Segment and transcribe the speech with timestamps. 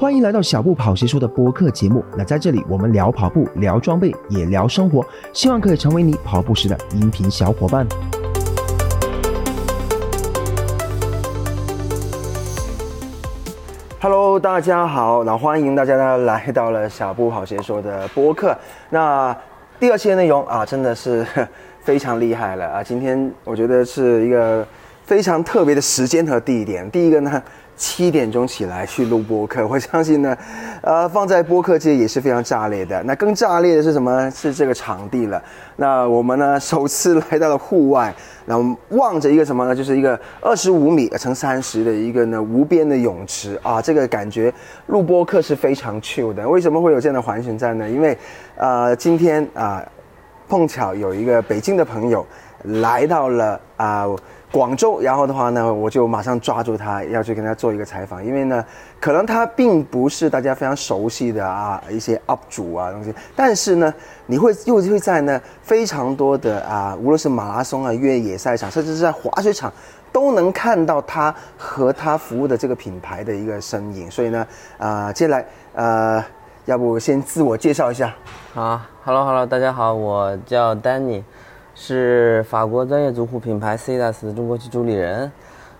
[0.00, 2.02] 欢迎来到小步跑鞋说的播客节目。
[2.16, 7.86] 那在这里，我们聊跑步，聊装备，也聊生活，希望可以成为你跑步时的音频小伙伴。
[14.00, 18.56] Hello，大家好，那欢迎大家呢来到了小步跑鞋说的播客。
[18.88, 19.36] 那
[19.78, 21.26] 第二期的内容啊，真的是
[21.82, 22.82] 非常厉害了啊！
[22.82, 24.66] 今天我觉得是一个
[25.04, 26.90] 非常特别的时间和地点。
[26.90, 27.42] 第一个呢。
[27.80, 30.36] 七点钟起来去录播客，我相信呢，
[30.82, 33.02] 呃，放在播客界也是非常炸裂的。
[33.04, 34.30] 那更炸裂的是什么？
[34.30, 35.42] 是这个场地了。
[35.76, 39.74] 那我们呢，首次来到了户外，然后望着一个什么呢？
[39.74, 43.80] 就是一个二十五米乘三十的一个呢无边的泳池啊。
[43.80, 44.52] 这个感觉
[44.88, 46.46] 录播客是非常 chill 的。
[46.46, 47.88] 为什么会有这样的环形站呢？
[47.88, 48.16] 因为，
[48.56, 49.82] 呃，今天啊，
[50.50, 52.26] 碰巧有一个北京的朋友
[52.64, 54.04] 来到了啊。
[54.52, 58.64] 广州，然后的话呢，我就马上抓住他，要去跟他做一个采访，因为呢，
[59.00, 63.94] 可能他并不是大家非常熟悉的啊一些 UP 主啊东西，但是呢，
[64.26, 69.72] 你会又会在呢非常多的啊，无论是马拉松啊、越野赛场，甚至是在滑雪场，
[70.10, 74.10] 都能看到他和他服务的这个品牌的一个身影。
[74.10, 74.46] 所以呢，
[74.78, 76.24] 啊，接下来呃，
[76.64, 78.12] 要不先自我介绍一下。
[78.52, 81.22] 好，Hello Hello，大家好，我叫 Danny。
[81.82, 85.32] 是法国专业足护品牌 c e d a s 的中国区主理人，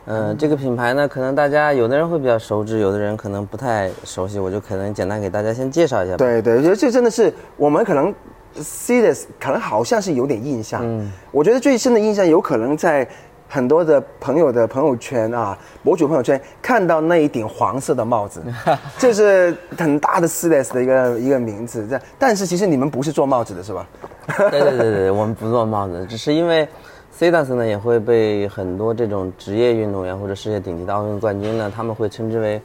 [0.07, 6.17] 嗯，这个品牌呢，可能大家有的人会比较熟知，有的人可能不太熟悉，我就可能简单给大家先介绍一下。
[6.17, 8.15] 对对，我觉得这真的是我们可能
[8.55, 13.07] c e d a s 可能好像是有点印象，嗯，我觉得最深的印象有可能在。
[13.53, 18.41] 很多的朋友的朋友圈啊，博主朋友圈看到那一顶黄色的帽子，
[18.97, 21.85] 这是很大的 l e s 的一个一个名字。
[21.89, 23.85] 这但是其实你们不是做帽子的是吧？
[24.51, 26.67] 对对对对，我们不做帽子，只是因为
[27.11, 32.61] c e d a s 呢也会被很多这种职业运动员或者世界顶级的奥运冠军呢，他们会称之为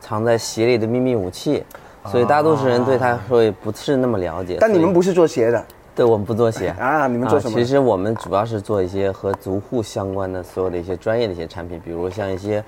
[0.00, 1.64] 藏在鞋里的秘密武器，
[2.06, 4.56] 所以大多数人对他会不是那么了解。
[4.60, 5.64] 但你们不是做鞋的。
[5.92, 7.58] 对我们不做鞋啊，你们做什么？
[7.58, 12.64] 其实我们主要是做一些和足护相关的所有的一些专业的一些产品，比如像一些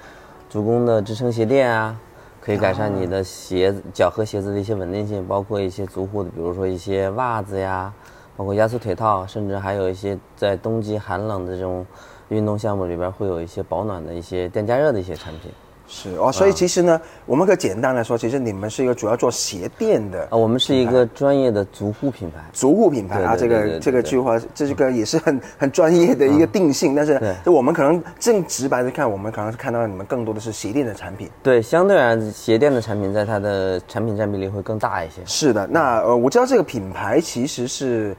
[0.51, 1.97] 足弓的支撑鞋垫啊，
[2.43, 7.91] 可以改善你的鞋子脚和鞋子的一些稳定性，包括一些足护的，比如说一些袜子呀，
[8.37, 11.87] 包括压缩腿套，甚至还有一些在冬季寒冷的这种
[12.29, 15.51] 运动项目里边会有一些保暖的一些电加热的一些产品。
[15.89, 35.21] 是哦，所以其实呢，我们可简单来说，其实你们是一个主要做鞋垫的啊，我们是一个专业的足护品牌，足护品牌啊，这个这个句话，这个也是很 很专业的一个定性，但是就我们可能正直白的看，我们可能是看到你们更多的是鞋垫的产品，对，相对而言，鞋垫的产品在它的产品占比例会更大一些。
[35.27, 38.17] 是的，那呃，我知道这个品牌其实是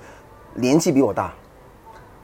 [0.53, 1.34] 年纪比我大。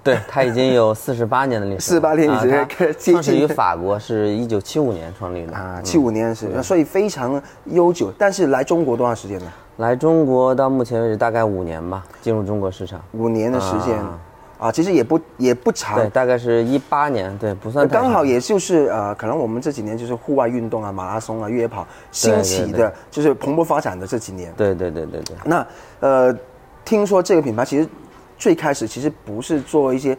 [0.09, 1.81] 对，它已经有四十八年的历史。
[1.81, 8.11] 四十八年历史，创始于法国，是一九七五年创立的啊，七五年是，所以非常悠久。
[8.17, 9.45] 但是来中国多长时间呢？
[9.77, 13.97] 来中国到目前为止大概五年吧，进入中国市场五年的时间
[14.57, 15.95] 啊，其实也不也不长。
[15.99, 24.51] 对，大概是一八年，对，不算刚好也就是呃，可能我们这几年就是户外运动啊，马拉松啊，越野跑兴起的，就是蓬勃发展的这几年。
[24.57, 25.35] 对对对对对。
[25.45, 25.65] 那
[25.99, 26.35] 呃，
[26.83, 27.87] 听说这个品牌其实。
[28.39, 30.17] 最开始其实不是做一些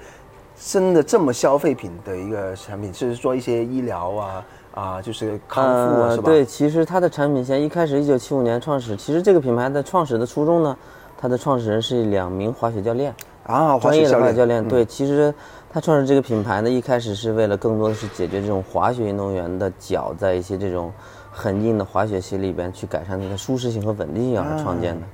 [0.63, 4.45] 真的这么消费品的一个产品，是做一些医疗啊
[4.75, 6.25] 啊，就是康复啊，是吧？
[6.25, 10.77] 对，其实它的产品线一开始一九七五年创始，其实这个品牌的创始的初衷呢，
[11.19, 13.15] 它的创始人是两名滑雪教练
[13.45, 14.63] 啊，专业的滑雪教练。
[14.69, 15.35] 对，其实
[15.73, 20.93] 他创始这个品牌呢，一开始是为了更多的是解决这种滑雪运动员的脚在一些这种
[21.33, 25.07] 很硬的滑雪鞋里边去改善它的舒适性和稳定性而创建的。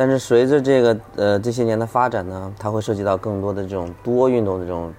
[0.00, 4.94] 但是随着这个呃这些年的发展呢，它会涉及到更多的这种多运动的这种，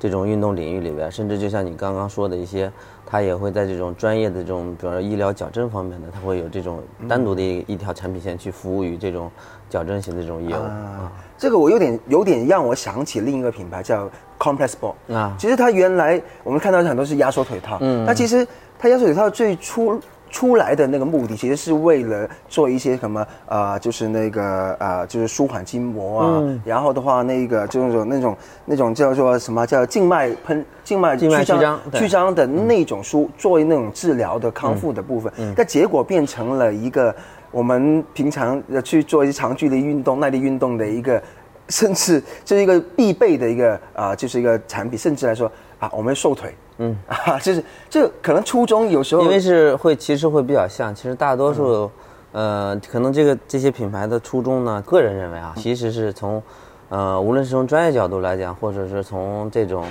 [0.00, 2.72] 这种运动领域里边，甚至就像你刚刚说的一些，
[3.04, 9.30] 它也会在这种专业的这种，比如说医疗矫正方面的，它会有这种单独的一一条产品线去服务于这种
[9.68, 10.62] 矫正型的这种业务。
[10.62, 18.46] 啊，这个我有点有点让我想起另一个品牌叫 Complex Ball 啊，其实它原来我们看到很多是压缩腿套，嗯，那其实
[18.78, 20.00] 它压缩腿套最初。
[20.34, 35.54] 出来的那个目的其实是为了做一些什么呃，就是那个呃，就是舒缓筋膜啊，然后的话那个就是那种那种叫做什么叫静脉喷静脉曲张曲张的那种舒作为那种治疗的康复的部分，嗯。
[35.56, 37.14] 但结果变成了一个
[37.52, 41.22] 我们平常去做一些长距离运动、耐力运动的一个，
[41.68, 45.48] 甚至就是一个必备的一个啊，就是一个产品，甚至来说
[45.84, 46.54] 啊，我们瘦腿。
[46.78, 46.96] 嗯。
[47.06, 51.90] 啊，就是这可能初衷有时候因为是会其实会比较像，其实大多数，
[52.32, 56.42] 呃，可能这个这些品牌的初衷呢，个人认为啊，其实是从，
[56.88, 59.86] 呃，无论是从专业角度来讲，或者是从这种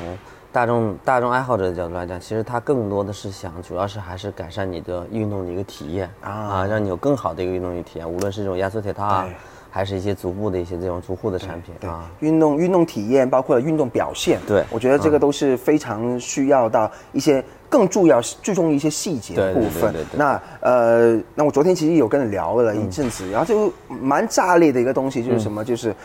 [0.52, 6.30] 大众大众爱好者的角度来讲，其实它更多的是想，主要是还是改善你的运动的一个体验啊。
[6.30, 9.36] 啊，让你有更好的一个运动体验，无论是这种压缩铁套啊对，
[9.76, 19.92] 还是一些足部的一些这种足护的产品对啊。，运动运动体验包括运动表现，对我觉得这个都是非常需要到一些更重要注重一些细节的部分。
[19.92, 25.96] 对对对那呃，那我昨天其实有跟你聊了一阵子，然后就蛮炸裂的一个东西就是什么，就是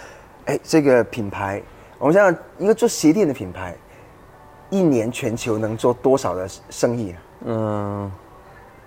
[0.46, 1.60] 哎这个品牌，
[1.98, 3.76] 我们想想一个做鞋垫的品牌，
[4.70, 7.18] 一年全球能做多少的生意啊？
[7.44, 8.10] 嗯，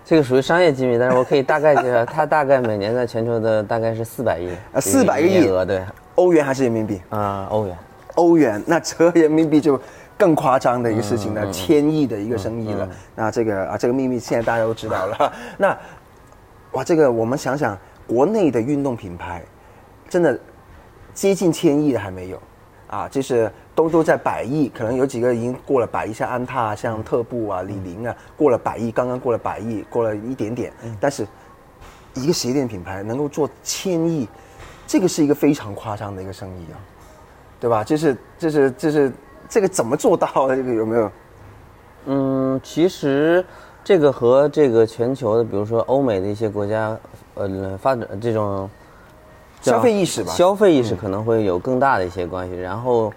[0.04, 5.82] 这个属于商业机密，但是我可以大概介绍，它大概每年在全球的大概是四百亿啊400个亿额，对，
[6.16, 7.02] 欧元还是人民币？
[7.10, 7.78] 啊，欧元。
[8.16, 9.80] 欧元，那折人民币就
[10.18, 12.90] 更夸张的一个事情了，嗯千亿的一个生意了。
[13.16, 15.34] 那这个啊，这个秘密现在大家都知道了。
[15.58, 15.78] 那
[16.74, 19.42] 哇，这个我们想想，国内的运动品牌，
[20.10, 20.38] 真的
[21.14, 22.42] 接近千亿的还没有
[22.88, 23.50] 啊，就是
[23.84, 31.28] 都都在百亿，可能有几个已经过了百亿，像安踏、像特步啊、李宁啊，过了百亿，刚刚过了百亿，过了一点点，但是
[32.14, 34.28] 一个鞋垫品牌能够做千亿，
[34.88, 36.78] 这个是一个非常夸张的一个生意啊。
[37.60, 37.84] 对吧？
[37.84, 39.12] 这是这是这是
[39.48, 40.56] 这个怎么做到的？
[40.56, 41.12] 这个有没有？
[42.08, 43.46] 嗯，其实
[43.84, 46.98] 这个和这个全球的，比如说欧美的一些国家，
[47.36, 48.68] 呃，发展这种
[49.62, 52.56] 消费意识吧消费意识可能会有更大的一些关系。
[52.56, 53.14] 然后，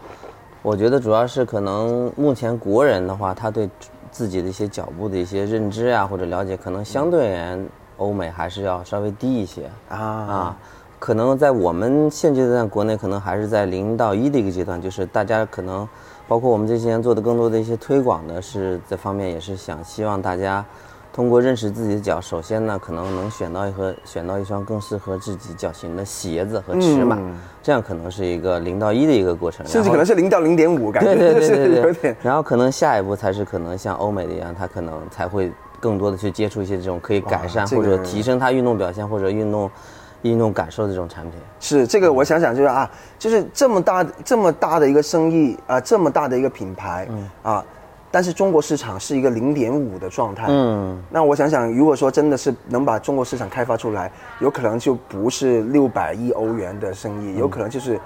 [0.64, 3.68] 我觉得主要是可能目前国人的话，他对
[4.10, 7.68] 自己的一些脚步的一些认知啊或者了解，可能相对而言
[7.98, 10.56] 欧美还是要稍微低一些啊啊。
[10.98, 15.86] 可能在我们现阶段国内，可能还是在零到一的一个阶段，就是大家可能，
[16.26, 20.64] 包括我们这些年做的更多的一些推广呢，是这方面也是想希望大家
[21.14, 39.70] 通过认识自己的脚，首先呢，可能能选到一和选到一双更适合自己脚型的鞋子和尺码，嗯这样可能是一个零到一的一个过程，甚至可能是零到零点五，感觉对对对就 是对对有点然后可能下一步才是可能像欧美的一样，他可能才会更多的去接触一些这种可以改善或者提升他运动表现或者运动
[40.22, 41.38] 运动感受的这种产品。
[41.60, 42.12] 是这个。
[42.12, 42.90] 我想想就是啊，
[43.20, 47.06] 就是这么大这么大的一个生意啊，这么大的一个品牌
[47.42, 47.64] 啊，
[48.14, 50.44] 但是中国市场是一个零点五的状态。
[50.46, 54.08] 嗯，那我想想，如果说真的是能把中国市场开发出来，
[54.38, 57.98] 有可能就不是六百亿欧元的生意，有可能就是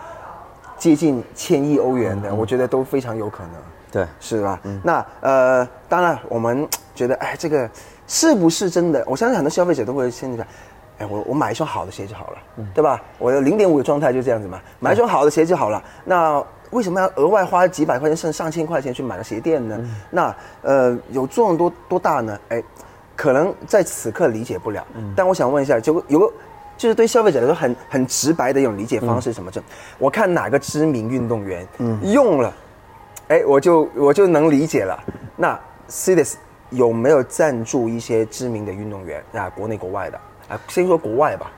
[0.79, 3.53] 接近千亿欧元的，我觉得都非常有可能。
[3.93, 4.07] 对。
[4.19, 4.59] 是吧？
[4.83, 7.69] 那呃，当然我们觉得，哎，这个
[8.07, 9.05] 是不是真的？
[9.07, 10.47] 我相信很多消费者都会现在，
[11.01, 12.39] 哎，我我买一双好的鞋就好了，
[12.73, 12.99] 对吧？
[13.19, 15.85] 我的零点五的状态就这样子嘛，买一双好的鞋就好了。
[16.07, 19.79] 那为什么要额外花几百块钱甚至上千块钱去买了鞋垫呢？
[20.11, 22.39] 那呃，有作用多多大呢？
[22.49, 22.63] 哎，
[23.17, 24.87] 可能在此刻理解不了。
[25.17, 26.33] 但我想问一下，就有个。
[26.77, 29.51] 就是对消费者来说很很直白的一种理解方式是什么？
[29.51, 29.61] 就
[29.99, 31.67] 我看哪个知名运动员
[32.05, 32.55] 用了，
[33.27, 34.97] 哎，我就我就能理解了。
[35.35, 36.39] 那 c i d i s
[36.71, 39.51] 有没有赞助一些知名的运动员啊？
[39.57, 40.17] 国内国外的
[40.49, 40.61] 啊？
[40.69, 41.51] 先说国外吧。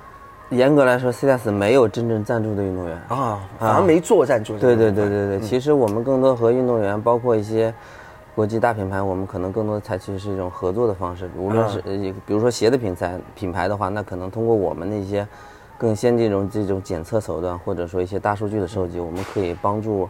[0.50, 3.00] 严格来说，CDS 没有真正赞助的运动员。
[3.08, 4.58] 啊，反而没做赞助。
[4.58, 7.72] 对对对对对，其实我们更多和运动员，包括一些
[8.34, 11.30] 国际大品牌，我们可能更多的采取是一种合作的方式。
[11.36, 11.92] 无论是呃，
[12.26, 15.26] 比如说鞋的品牌品牌的话，那可能通过我们的一些
[15.78, 20.08] 更先进这种这种检测手段，或者说一些大数据的收集，我们可以帮助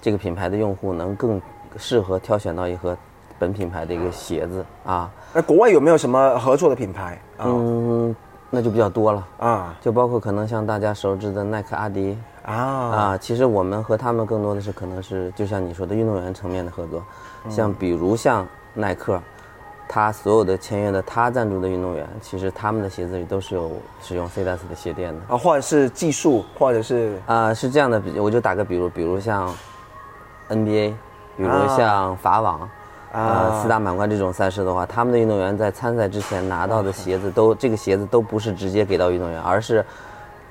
[0.00, 1.40] 这个品牌的用户能更
[1.76, 2.96] 适合挑选到一盒
[3.40, 5.10] 本品牌的一个鞋子啊。
[5.32, 7.46] 那国外有没有什么合作的品牌啊？
[7.46, 8.14] 嗯，
[8.54, 9.26] 那就比较多了。
[9.38, 17.02] 啊就包括可能像大家熟知的耐克、阿迪，啊啊，其实我们和他们更多的是可能是就像你说的运动员层面的合作，
[17.50, 19.20] 像比如像耐克，
[19.88, 25.34] 他所有的签约的他赞助的运动员，其实他们的鞋子里都是有使用 CDS 的鞋垫的。
[25.34, 29.54] 啊，或者是技术，或者是啊、是这样的，比我就打个比如，比如像
[30.48, 30.94] NBA，
[31.36, 32.60] 比如啊像法网。
[32.60, 32.70] 啊
[33.14, 39.84] 呃，四大满贯这种赛事的话，他们的运动员在参赛之前拿到的鞋子都，这个鞋子都不是直接给到运动员，而是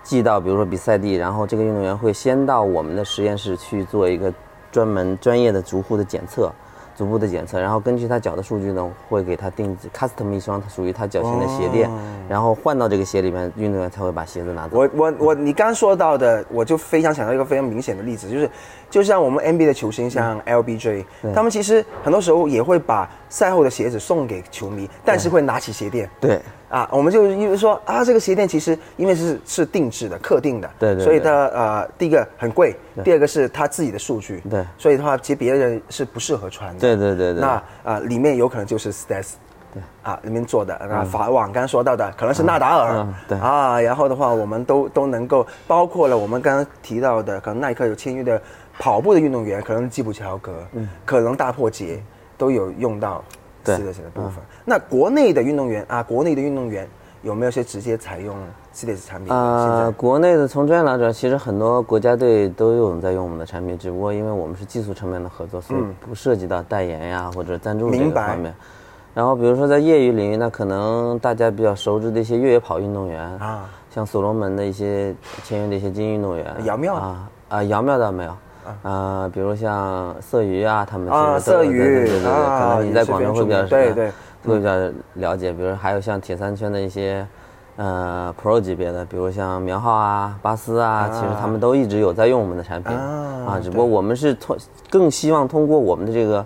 [0.01, 4.34] 寄到比如说比赛地，然后这个运动员会先到我们的实验室去做一个
[4.72, 6.50] 专门专业的足护的检测，
[6.96, 11.89] 足部的检测，然后根据他脚的数据呢，会给他定制 custom 一双属于他脚型的鞋垫，
[12.29, 14.77] 然后换到这个鞋里面，运动员才会把鞋子拿走。
[14.77, 18.50] 我我我，你刚刚说到的，我就非常想到一个非常明显的例子，就是
[18.94, 26.08] 就像我们 NBA 的球星，像 LBJ，、他们其实很多时候也会把赛后的鞋子送给球迷，但是会拿起鞋垫。
[26.22, 34.64] 对，啊，我们就因为说啊，这个鞋垫其实因为是是定制的、客定的，对对对所以它呃，第一个很贵，第二个是他自己的数据，对。
[34.78, 36.80] 所以的话，其实别人是不适合穿的。
[36.80, 37.42] 对对对对。
[37.42, 39.32] 那啊、里面有可能就是 Stats。
[39.74, 39.82] 对。
[40.04, 43.40] 啊，里面做的那法网刚刚说到的，可能是纳达尔，嗯对。
[43.40, 48.40] 啊，然后的话，我们都都能够包括了我们刚刚提到的，可能耐克有签约的
[48.80, 52.01] 跑步的运动员，可能基普乔格，嗯，可能大破节
[52.38, 53.24] 都有用到
[53.63, 54.36] d e s 的部分。
[54.65, 56.88] 那国内的运动员啊，国内的运动员
[57.22, 58.36] 有没有些直接采用
[58.74, 59.38] d e s 产品啊？
[59.86, 68.53] 呃，国内的从专业来讲，其实很多国家队都有在用我们的产品，只不过因为我们是技术层面的合作，所以不涉及到代言呀或者赞助这个方面。
[69.13, 78.36] 然后比如说在业余领域，那可能大家比较熟知的一些越野跑运动员啊，像所罗门的一些签约的一些精英运动员，姚妙啊啊，姚妙倒没有。
[78.84, 84.12] 啊，比如像色鱼啊，他们啊都色鱼对对对可能你在广州会比较对对
[84.46, 84.72] 会比较
[85.13, 85.51] 了解。
[85.51, 87.25] 比如还有像铁三圈的一些，
[87.75, 94.58] 呃，Pro 级别的，比如像苗浩啊、巴斯啊，其实他们都一直有在用我们的产品啊啊，只不过我们是通
[94.89, 96.46] 更希望通过我们的这个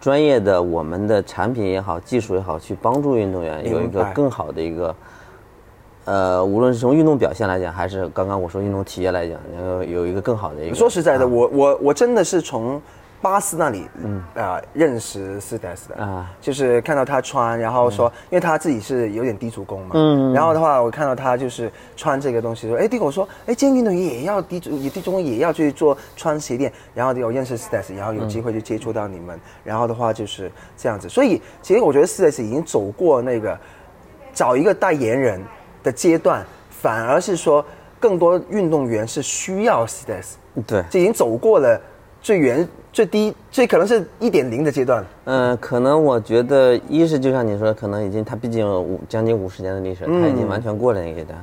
[0.00, 4.94] 专业的我们的产品也好、技术也好，去帮助运动员有一个更好的一个。
[6.08, 10.74] 呃，无论是从运动表现来讲，还是刚刚我说运动体验来讲，能够有一个更好的一个。
[10.74, 12.80] 说实在的，我我我真的是从
[13.20, 14.22] 巴斯那里，嗯。
[14.34, 16.30] 啊、认识 d e s 的啊。
[16.40, 33.58] 就是看到他穿，然后说，因为他自己是有点低足弓嘛，嗯，然后的话，我看到他就是穿这个东西，说，哎，对我说，哎，健运动员也要低足，也低足弓也要去做穿鞋垫，然后有认识 d e s 然后有机会就接触到你们，然后的话就是这样子，所以其实我觉得 d e s 已经走过那个
[34.32, 35.38] 找一个代言人
[35.88, 37.64] 的阶段，反而是说
[37.98, 41.80] 更多运动员是需要 s i d e s 对，这已经走过了
[42.20, 45.08] 最原、最低、最可能是一点零的阶段了。
[45.24, 51.42] 嗯，可能我觉得，一是就像你说，可能已经它毕竟有五将近五十年的历史，它已经完全过了那个阶段。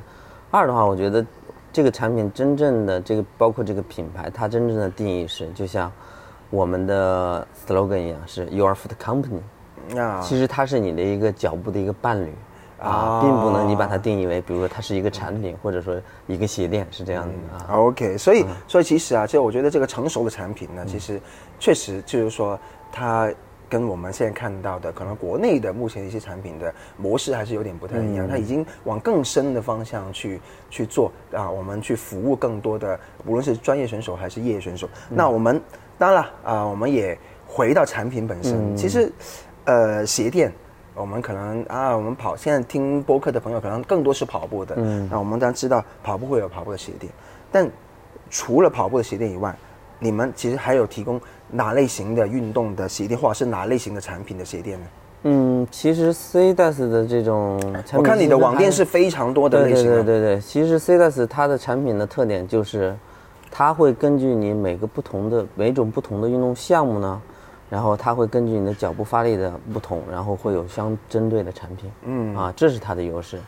[0.52, 1.24] 二的话，我觉得
[1.72, 5.90] 这个产品真正的这个，包括这个品牌，它真正的定义是，就像
[6.50, 9.98] 我们的 slogan 一样，是 Your Foot Company。
[9.98, 12.32] 啊，其实它是你的一个脚步的一个伴侣
[12.78, 17.76] 啊啊，并不能你把它定义为，比如说它是一个产品，或者说一个鞋垫，是这样的啊。
[17.76, 21.20] OK，所以、所以其实啊，就我觉得这个成熟的产品呢，其实
[21.58, 22.58] 确实就是说
[22.92, 23.32] 它。
[23.68, 30.40] 跟我们现在看到的，可能国内的目前一些产品的模式还是有点不太一样，它已经往更深的方向去
[30.70, 34.88] 去做啊，我们去服务更多的，无论是专业选手还是业余选手。
[35.08, 35.60] 那我们
[35.98, 39.10] 当然了啊，我们也回到产品本身，其实
[39.64, 40.52] 呃鞋垫。
[40.96, 47.12] 我们可能啊，我们跑现在听播客的朋友可能更多是跑步的，嗯，那我们当然知道跑步会有跑步的鞋垫，
[47.52, 47.70] 但
[48.30, 49.54] 除了跑步的鞋垫以外，
[49.98, 54.86] 你们其实还有提供哪类型的运动的鞋垫，或者是哪类型的产品的鞋垫呢？
[55.22, 62.96] 嗯，其实 C d a s 的这种产品，我看你的网店是非常多的类型的，对对对对，其实 C d a s 它的产品的特点就是，
[63.50, 67.20] 它会根据你每个不同的每种不同的运动项目呢，
[67.68, 71.90] 然后它会根据你的脚步发力的不同，然后会有相针对的产品。
[72.04, 72.36] 嗯。
[72.36, 73.38] 啊，这是它的优势。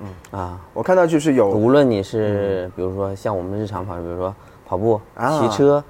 [0.00, 0.38] 嗯。
[0.38, 4.34] 啊，我看到就是有无论你是比如说像我们日常跑，比如说
[4.66, 5.40] 跑步、啊。
[5.40, 5.82] 骑车，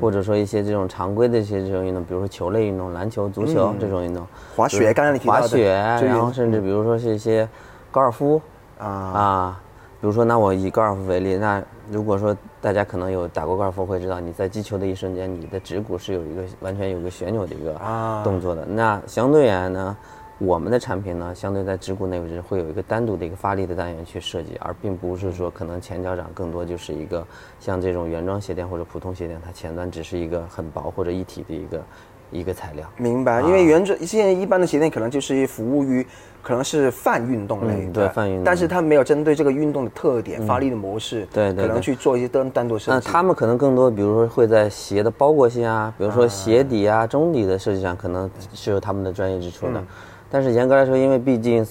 [0.00, 7.48] 或者说一些这种常规的一些这种运动，比如说球类运动，篮球、足球这种运动，滑雪，刚才你提到的滑雪，然后甚至比如说是一些
[7.90, 8.40] 高尔夫。
[8.78, 8.86] 啊。
[8.86, 9.60] 啊，
[10.00, 18.64] 比如说那我以高尔夫为例，那如果说大家可能有打过高尔夫，会知道你在击球的一瞬间，你的指骨是有一个完全有个旋钮的一个啊动作的。
[18.64, 19.96] 那相对而言呢，
[20.38, 27.26] 我们的产品呢，相对在指骨内置会有一个单独的一个发力的单元去设计，而并不是说可能前脚掌更多就是一个
[27.58, 31.82] 像这种原装鞋垫或者普通鞋垫，它前端只是一个很薄或者一体的一个
[32.30, 32.86] 一个材料。
[32.96, 36.06] 明白，因为原则现在一般的鞋垫可能就是服务于
[36.42, 38.44] 可能是泛运动类对泛运动。
[38.44, 41.66] 但是它没有针对这个运动的特点、发力的模式，对对对。
[41.66, 42.90] 可能去做一些单单独设计。
[42.92, 49.82] 那他们可能更多，比如说会在鞋的包裹性啊，比如说鞋底啊、中底的设计上，可能是有他们的专业之处的。
[50.30, 51.66] 但是严格来说，因为毕竟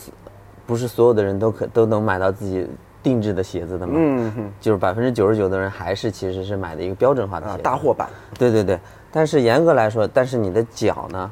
[0.66, 2.68] 不是所有的人都可都能买到自己
[3.02, 7.60] 定制的鞋子的嘛，嗯哼就是百分之九十九的人还是其实是买的一个标准化的鞋啊。
[7.64, 8.78] 大货版，对对对，
[9.12, 11.32] 但是严格来说，但是你的脚呢，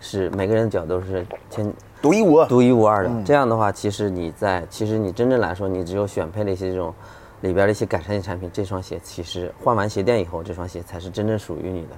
[0.00, 2.46] 是每个人的脚都是天独一无二。
[2.46, 3.10] 独一无二的。
[3.24, 6.94] 这样的话，其实你在其实你真正来说，你只有选配了一些这种
[7.40, 11.96] 里边的一些改善性产品，这双鞋其实换完鞋垫以后，这双鞋才是真正属于你的。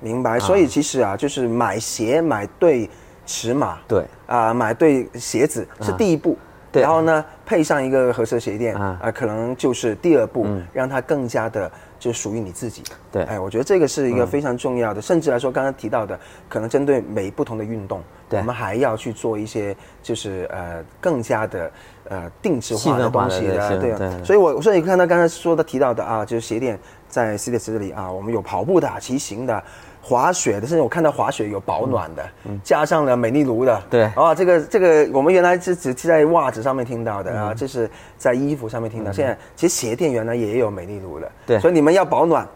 [0.00, 2.90] 明白，所以其实啊，就是买鞋买对
[3.24, 4.04] 尺码，对。
[4.26, 6.36] 啊、买对鞋子是第一步，
[6.72, 6.82] 对。
[6.82, 8.98] 然后呢配上一个合适的鞋垫啊。
[9.00, 11.70] 啊、可能就是第二步，让它更加的
[12.06, 12.84] 就属于你自己。
[13.10, 16.16] 对哎，我觉得这个是一个非常重要的，甚至来说刚刚提到的，
[16.48, 21.72] 可能针对每不同的运动，对我们还要去做一些就是呃更加的
[22.08, 29.60] 呃定制化的东西的，对所以我所以看到刚才说的提到的啊，就是鞋垫在 C 列这里啊，我们有跑步的、骑行的。
[30.08, 32.24] 滑雪的，甚至我看到滑雪有保暖的，
[32.62, 34.02] 加上了美丽奴的，嗯对。
[34.14, 37.42] 啊，这个这个我们原来是只在袜子上面听到的嗯。
[37.48, 41.58] 啊，这是在衣服上面听到，现在其实鞋垫原来也有美丽奴的，对。
[41.58, 42.46] 所以你们要保暖，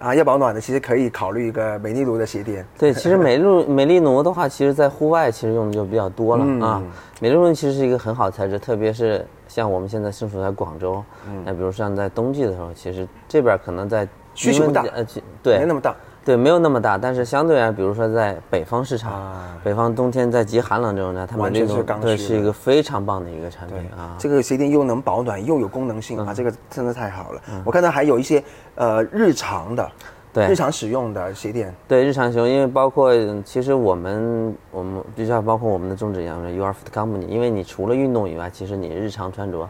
[0.00, 2.66] 啊要保暖的，其实可以考虑一个美丽奴的鞋垫。
[2.76, 6.60] 对，其实美丽 美丽奴的话，其实在户外其实用的就比较多了、嗯。
[6.60, 6.82] 啊。
[7.20, 11.04] 美丽奴其实是一个很好的材质，特别是像我们现在身处在广州，
[11.44, 14.82] 那比如像在冬季的时候，其实这边可能在需求不大。
[14.92, 15.94] 呃，其对，没那么大。
[16.24, 24.16] 对，没有那么大，但是相对啊，比如说在北方市场，啊北方冬天在极寒冷这种呢，它美完全是丽奴对是一个非常棒的一个产品啊。
[24.18, 27.40] 这个鞋垫又能保暖又有功能性嗯啊，这个真的太好了。
[27.64, 28.42] 我看到还有一些
[28.74, 29.90] 呃日常的，
[30.32, 39.68] 对日常使用的鞋垫，对日常使用，因为包括嗯其实我们我们就像包括我们的宗旨一样，You are fit company，因为你除了运动以外，其实你日常穿着，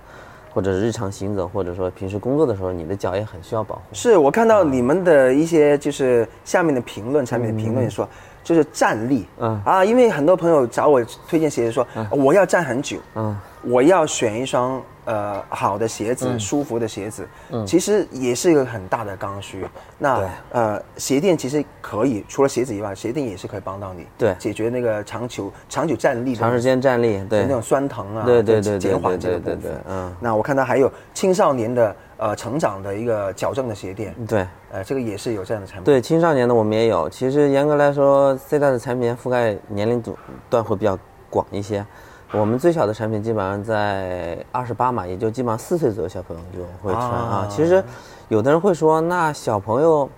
[0.52, 3.83] 或者日常行走，或者说平时工作的时候，你的脚也很需要保护。
[3.92, 8.09] 是我看到你们的一些就是下面的评论，产品的评论说。
[8.50, 9.62] 就是站立，嗯。
[9.64, 17.64] 啊，因为很多朋友找我推荐鞋子说，我要站很久，嗯，我要选一双呃好的鞋子，舒服的鞋子，嗯。
[17.64, 19.64] 其实也是一个很大的刚需。
[19.99, 27.42] 那呃，鞋垫其实可以，除了鞋子以外，鞋垫也是可以帮到你，对解决那个长久长久站立长时间站立，对。
[27.42, 29.80] 那种酸疼啊，对对对对减缓这个部分对对对。
[29.88, 30.12] 嗯。
[30.19, 34.45] 那我看到还有青少年的呃成长的一个矫正的鞋垫，对。
[34.73, 35.85] 呃，这个也是有这样的产品。
[35.85, 40.17] 对青少年的我们也有，其实严格来说，C 大的产品覆盖年龄组
[40.49, 40.99] 段会比较
[41.29, 41.85] 广一些。
[42.33, 47.83] 我们最小的产品基本上在二十八码，也就基本上四岁左右小朋友就会穿啊啊其实
[48.29, 50.09] 有的人会说，那小朋友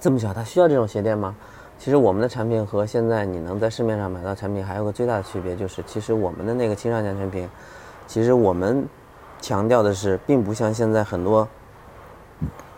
[0.00, 1.36] 这么小，他需要这种鞋垫吗？
[1.78, 7.46] 其实我们的产品和现在你能在市面上买到产品还有个最大的区别，就是其实我们的那个青少年产品，
[8.06, 8.88] 其实我们
[9.42, 11.46] 强调的是，并不像现在很多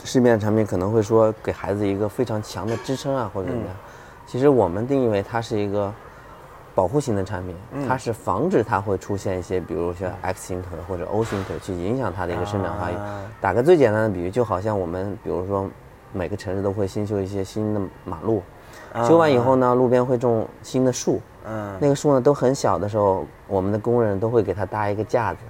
[0.04, 3.74] 市面产品可能会说给孩子一个非常强的支撑啊，或者怎么样。
[4.26, 5.92] 其实我们定义为它是一个
[6.74, 7.56] 保护型的产品，
[7.88, 12.94] 它是防止它会出现一些，比如说 X 型腿或者 O 型腿去影响它的一个生长发育。
[12.94, 13.20] 啊。
[13.40, 15.68] 打个最简单的比喻，就好像我们比如说
[16.12, 18.42] 每个城市都会新修一些新的马路，
[19.06, 25.40] 修完以后呢，路边会种新的树，嗯，那个树呢都很小的时候，我们的工人都会给它搭一个架子，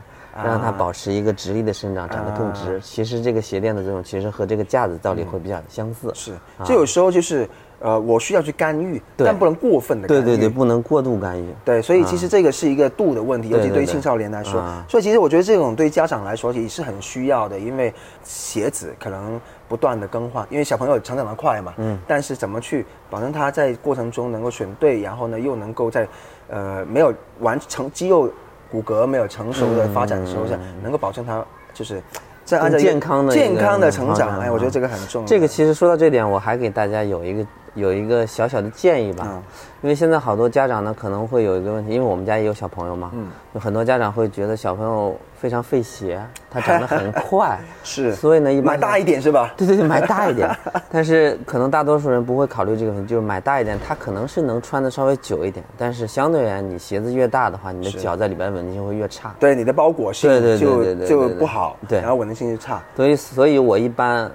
[0.45, 2.81] 让它保持一个直立的生长，长得更直。
[2.81, 6.11] 其实这个鞋垫的这种，其实和这个架子道理会比较相似。
[6.15, 6.33] 是，
[6.65, 7.49] 这有时候就是
[7.81, 10.25] 呃，我需要去干预，但不能过分的干预。
[10.25, 11.55] 对对对，不能过度干预。
[11.65, 14.85] 对，所以其实这个是一个度的问题，尤其对于青少年来说啊。
[14.89, 17.93] 所以其实我觉得这种对家长来说也是很需要的，因为
[18.25, 21.75] 鞋子可能不断的更换，因为小朋友成长的快嘛。
[21.77, 21.99] 嗯。
[22.07, 26.07] 但是怎么去保证他在过程中能够选对，然后呢又能够在
[26.49, 28.29] 呃没有完成肌肉
[28.71, 32.03] 骨骼没有成熟的发展的时候，是能够保证他就是
[32.45, 34.17] 在按照健康的健康的成长。
[34.17, 35.27] 展哎，我觉得这个很重要。
[35.27, 39.43] 这个其实说到这点，我还给大家有一个有一个小小的建议吧，嗯
[39.81, 49.55] 因为现在好多家长呢可能会有一个问题，因为我们家也有小朋友嘛，嗯有很多家长会觉得小朋友非常费鞋，他长得很快， 是，所以呢一般买大一点是吧？
[49.57, 50.51] 对对对，买大一点。
[50.91, 59.33] 但是可能大多数人不会考虑这个问题，就是买大一点，它可能是能穿的稍微久一点，但是相对而言，你鞋子越大的话，你的脚在里边稳定性会越差。
[59.39, 60.29] 对你的包裹性
[60.59, 62.83] 就就不好，对然后稳定性就差。
[62.97, 64.29] 所以，所以我一般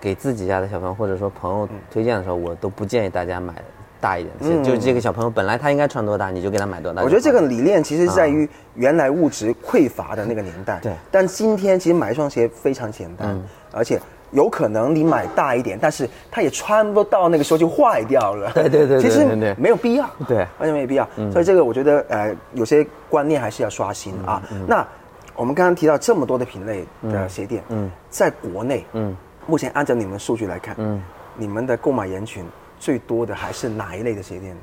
[0.00, 3.54] 给自己家的小朋友或者说朋友推荐的时候，我都不建议大家买
[4.00, 7.02] 大一点的鞋，就是这个小朋友本来他应该穿多大，你就给他买多大。
[7.02, 10.92] 我觉得这个理念其实在于原来物质匮乏的那个年代，对。
[11.10, 13.40] 但今天其实买一双鞋非常简单，
[13.72, 14.00] 而且
[14.32, 18.50] 有可能你买大一点，但是它也穿不到那个时候就坏掉了。
[18.52, 19.24] 对对对对其实
[19.56, 20.38] 没有必要，对。
[20.58, 21.08] 完全没有必要。
[21.32, 24.42] 所以这个我觉得呃，有些观念还是要刷新啊。
[24.66, 24.86] 那
[25.36, 31.02] 我们刚刚提到这么多的品类的鞋店，嗯，在国内，嗯，目前按照你们数据来看，嗯，
[31.36, 32.44] 你们的购买人群
[32.78, 34.60] 最多的还是哪一类的鞋垫呢？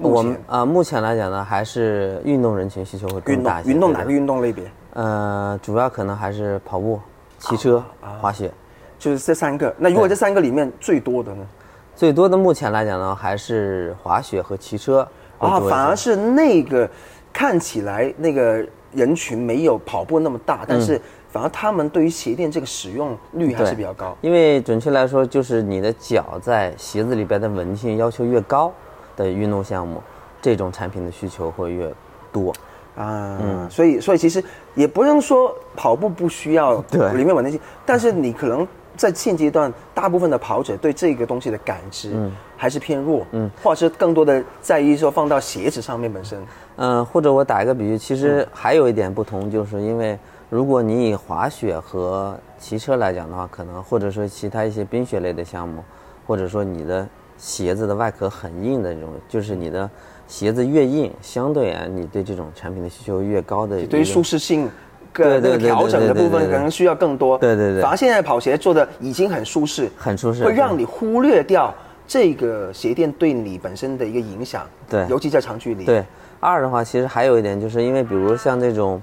[0.00, 3.70] 我们啊、目前来讲呢，还是运动人群需求会更大一些。
[3.70, 4.70] 运动哪个运动类别？
[4.92, 7.00] 呃，主要可能还是跑步、
[7.38, 7.82] 骑车、
[8.20, 8.50] 滑雪。
[8.98, 9.74] 就是这三个。
[9.78, 11.46] 那如果这三个里面最多的呢？
[11.94, 15.06] 最多的目前来讲呢，还是滑雪和骑车
[15.38, 15.60] 会啊。
[15.60, 16.88] 反而是那个
[17.32, 24.16] 看起来那个人群没有跑步那么大，但是反而他们对于鞋垫这个使用率还是比较高。
[24.20, 28.72] 因为准确来说，就是你的脚在鞋子里边的稳定性要求越高
[29.16, 30.02] 的运动项目，
[30.40, 31.92] 这种产品的需求会越
[32.32, 32.52] 多。
[32.96, 34.42] 啊，所以所以其实
[34.74, 37.12] 也不能说跑步不需要 对。
[37.12, 42.14] 里面稳定性，但是你可能在现阶段，大部分的跑者对这个东西的感知
[42.56, 46.42] 还是偏弱，嗯，或者是更多的在意说放到鞋子上面本身，
[46.76, 55.82] 嗯，或者我打一个比喻，其实还有一点不同，就是因为如果你以滑雪和骑车来讲的话，可能或者说其他一些冰雪类的项目，
[56.26, 57.06] 或者说你的
[57.36, 59.90] 鞋子的外壳很硬的这种，就是你的
[60.28, 63.84] 鞋子越硬，相对啊，你对这种产品的需求越高的。
[63.86, 64.70] 对于舒适性
[65.12, 67.36] 个那个对对对调整的部分可能需要更多。
[67.38, 71.74] 对对对反而现在跑鞋做的已经很舒适，很舒适会让你忽略掉
[72.06, 74.64] 这个鞋垫对你本身的一个影响。
[74.88, 75.84] 对尤其在长距离。
[75.84, 76.04] 对，
[76.38, 79.02] 二的话，其实还有一点，就是因为比如像这种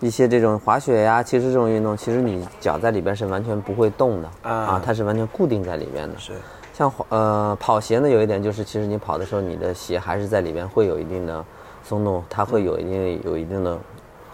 [0.00, 6.18] 一些这种滑雪呀，其实这种运动，其实你脚在里边是完全不会动的啊啊，它是完全固定在里边的。
[6.18, 6.32] 是。
[6.74, 11.42] 像滑呃跑鞋呢，有一点就是，其实你跑的时候，你的鞋还是在里边会有一定的
[11.82, 13.78] 松动，它会有一定有一定的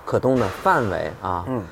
[0.05, 1.45] 可动的范围啊。
[1.47, 1.63] 嗯。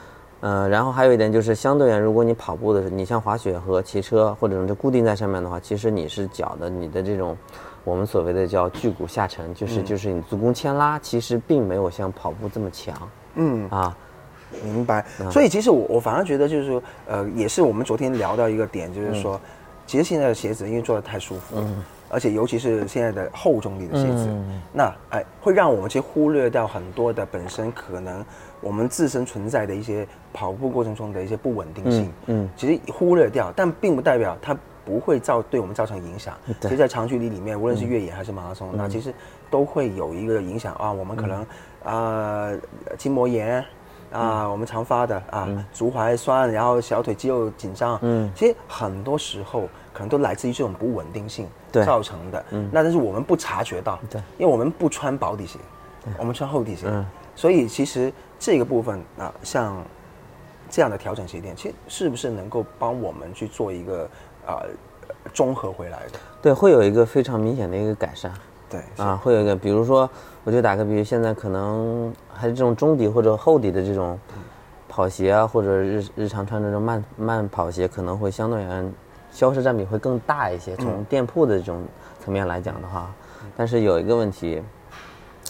[0.42, 7.36] 呃，然后还有一点就是，相对而言，如果你跑步的时候，你像滑雪和骑车或者是固定在上面的话，其实你是脚的你的这种
[7.84, 12.96] 我们所谓的叫距骨下沉，就是、就是你足弓牵拉，其实并没有像跑步这么强。
[13.40, 13.96] 嗯啊，
[14.62, 15.04] 明白。
[15.30, 19.40] 所以其实我我反而觉得就是说，呃，也是我们昨天聊到一个点，就是说，
[19.86, 28.24] 其实现在的鞋子因为做的太舒服，嗯，而且尤其是现在的厚重力的鞋子，嗯那哎会让我们去忽略掉很多的本身可能
[28.60, 34.56] 我们自身存在的一些跑步过程中的一些不稳定性，嗯，其实忽略掉，但并不代表它。
[34.82, 36.34] 不会造对我们造成影响。
[36.60, 39.14] 其实，在长距离里面，无论是越野还是马拉松，那其实
[39.48, 40.90] 都会有一个影响啊。
[40.90, 41.46] 我们可能
[41.84, 42.50] 啊
[42.98, 43.64] 筋膜炎
[44.12, 47.98] 啊，我们常发的啊足踝酸，然后小腿肌肉紧张。
[48.02, 52.44] 嗯，其实很多时候可能都来自于这种不稳定性造成的。
[52.50, 55.58] 嗯，那但是我们不察觉到，对，因为我们不穿薄底鞋，
[56.18, 57.06] 我们穿厚底鞋，嗯。
[57.36, 59.82] 所以其实这个部分啊，像
[60.68, 64.10] 这样的调整鞋垫，其实是不是能够帮我们去做一个
[64.46, 64.60] 啊
[65.32, 66.18] 综合回来的？
[66.42, 68.30] 对，会有一个非常明显的一个改善。
[68.70, 70.08] 对啊，会有一个，比如说，
[70.44, 74.16] 我就打个比喻，现在可能还是这种中底或者厚底的这种
[74.88, 78.92] 跑鞋啊，或者日日常穿这种慢慢跑鞋，可能会相对而言
[79.32, 80.76] 销售占比会更大一些。
[80.76, 81.82] 从店铺的这种
[82.20, 83.12] 层面来讲的话，
[83.56, 84.62] 但是有一个问题，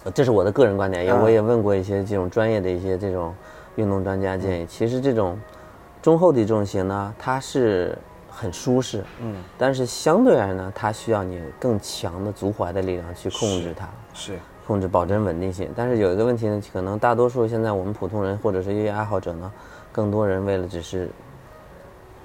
[0.05, 3.35] 呃这是我的个人观点，也我也问过一些这种专业的一些这种
[3.77, 5.39] 运动专家建议，其实这种
[6.01, 7.97] 中厚底这种鞋呢，它是。
[8.31, 15.69] 很舒适，嗯，但是相对而言呢，它需要你更强的足踝的力量去控制它，是控制保证稳定性。
[15.77, 19.53] 但是有一个问题呢，可能大多数现在我们普通人或者是业余爱好者呢，
[19.93, 21.11] 更多人为了只是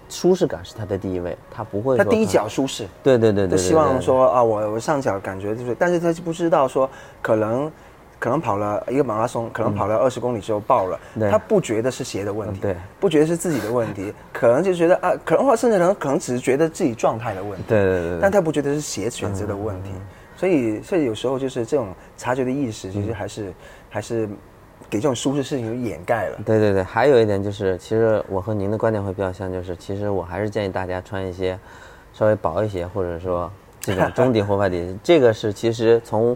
[0.07, 6.89] 舒适感是他的第一位，他不会他第一脚舒适，对对对希望说啊，我我上脚感觉就是，但是他就不知道说
[7.21, 7.71] 可能。
[8.17, 10.99] 可能跑了一个马拉松，可能跑了二十公里之后爆了，
[11.29, 19.91] 他不觉得是鞋的问题，对，不觉得是自己的问题， 可能就觉得啊，可能或甚至可能可能只是觉得自己状态的问题，对对对，但他不觉得是鞋选择的问题，
[20.35, 23.53] 所以所以有时候就是这种察觉的意识，其实还是
[23.89, 24.27] 还是
[24.89, 26.37] 给这种舒适事情掩盖了。
[26.45, 31.59] 对对对，还有一点就是，其实我和您的观点会比较像，就是其实我还是建议大家穿一些
[32.13, 33.51] 稍微薄一些，或者说
[33.81, 36.35] 这种中底 或外底，这个是其实从。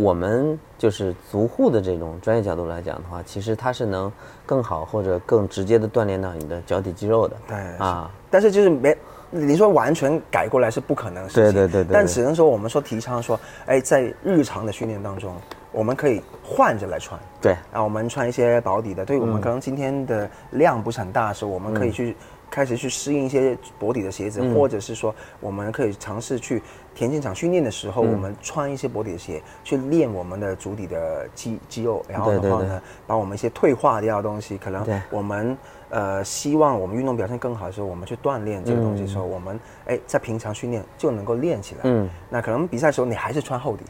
[0.00, 4.10] 我们就是足护的这种专业角度来讲的话，其实它是能
[4.46, 7.36] 更好或者更直接的锻炼到你的脚底肌肉的。
[7.46, 8.96] 对啊，但是就是没，
[9.30, 11.42] 你说完全改过来是不可能的事情。
[11.44, 11.92] 对对对对。
[11.92, 15.34] 但只能说我们说提倡说，哎，在日常的训练当中，
[15.70, 17.20] 我们可以换着来穿。
[17.40, 17.52] 对。
[17.72, 22.16] 啊，我们穿一些薄底的，对于我们可能今天的量不是很大的时候，我们可以去。
[22.50, 26.60] 开始去适应一些薄底的鞋子，或者是说，我们可以尝试去
[26.94, 32.04] 田径场训练的时候，我们穿一些薄底的鞋，去练我们的足底的肌肌肉。
[32.08, 35.56] 然后的话呢，把我们一些退化掉的东西，可能我们
[35.90, 41.82] 呃希望我们运动表现更好的时候，我们去锻炼这个东西的时候，我们哎在平常训练就能够练起来。
[41.84, 43.84] 嗯，那可能比赛的时候你还是穿厚底，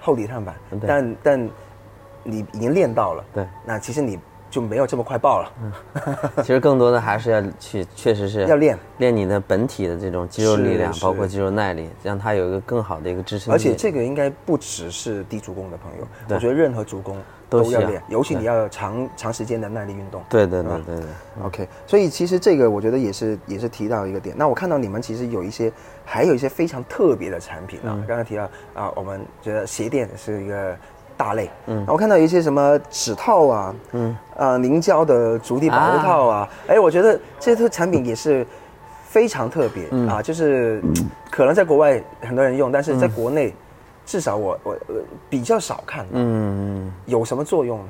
[0.00, 1.50] 厚底碳板，但但
[2.24, 3.24] 你已经练到了。
[3.32, 4.18] 对，那其实你。
[4.52, 5.52] 就没有这么快爆了。
[5.62, 5.72] 嗯
[6.44, 13.50] 其实更多的还是要去，确实是要练练你的本体的这种肌肉力量，包括肌肉耐力，让它有一个更好的一个支撑。
[13.50, 17.16] 而且这个应该不只是低足弓的朋友，我觉得任何足弓
[17.48, 20.22] 都要练，尤其你要长长时间的耐力运动。
[20.28, 21.06] 对对对对对。
[21.42, 24.36] OK，所以其实这个我觉得也是也是提到一个点。
[24.36, 25.72] 那我看到你们其实有一些
[26.04, 30.76] 还有一些非常特别的产品啊，刚才提到啊，我们觉得鞋垫是一个。
[31.22, 38.44] 大类，嗯，我看到一些什么指套啊，嗯，啊，凝胶的足底保护套啊，哎，我觉得这些产品也是
[39.04, 40.82] 非常特别啊，就是
[41.30, 43.54] 可能在国外很多人用，但是在国内
[44.04, 44.76] 至少我我
[45.30, 47.84] 比较少看，嗯，有什么作用呢？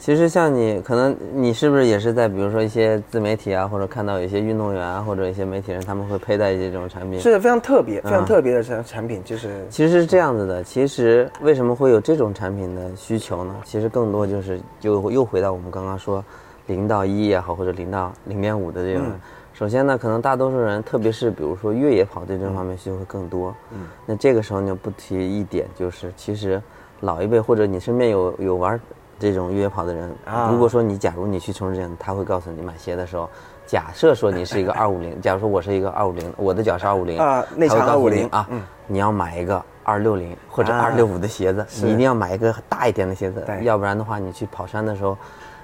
[0.00, 10.64] 其实像你，可能你是不是也是在比如说一些自媒体啊，或者看到有一些运动员啊，或者一些媒体人，他们会佩戴一些这种产品，是非常特别、非常特别的产产品，就是其实是这样子的。
[10.64, 13.54] 其实为什么会有这种产品的需求呢？
[13.62, 16.24] 其实更多就是就又回到我们刚刚说
[16.66, 19.04] 零到一也好，或者零到零点五的这种。
[19.52, 23.54] 首先呢，可能大多数人，特别是比如说越野跑对这方面需求会更多。
[23.72, 26.58] 嗯，那这个时候你不提一点，就是其实
[27.00, 28.80] 老一辈或者你身边有有玩。
[29.20, 30.48] 这种越野跑的人，啊。
[30.50, 33.30] 如果说你假如你去城市这样，他会告诉你买鞋的时候，
[33.66, 38.48] 假设说你是一个二五零，假如说我是一个二五零，我的脚是二五零啊内长二五零啊，
[38.88, 41.84] 你要买一个二六零或者啊二六五的鞋子，是。
[41.84, 45.16] 你一定要买一个大一点的鞋子，要不然的话，你去跑山的时候，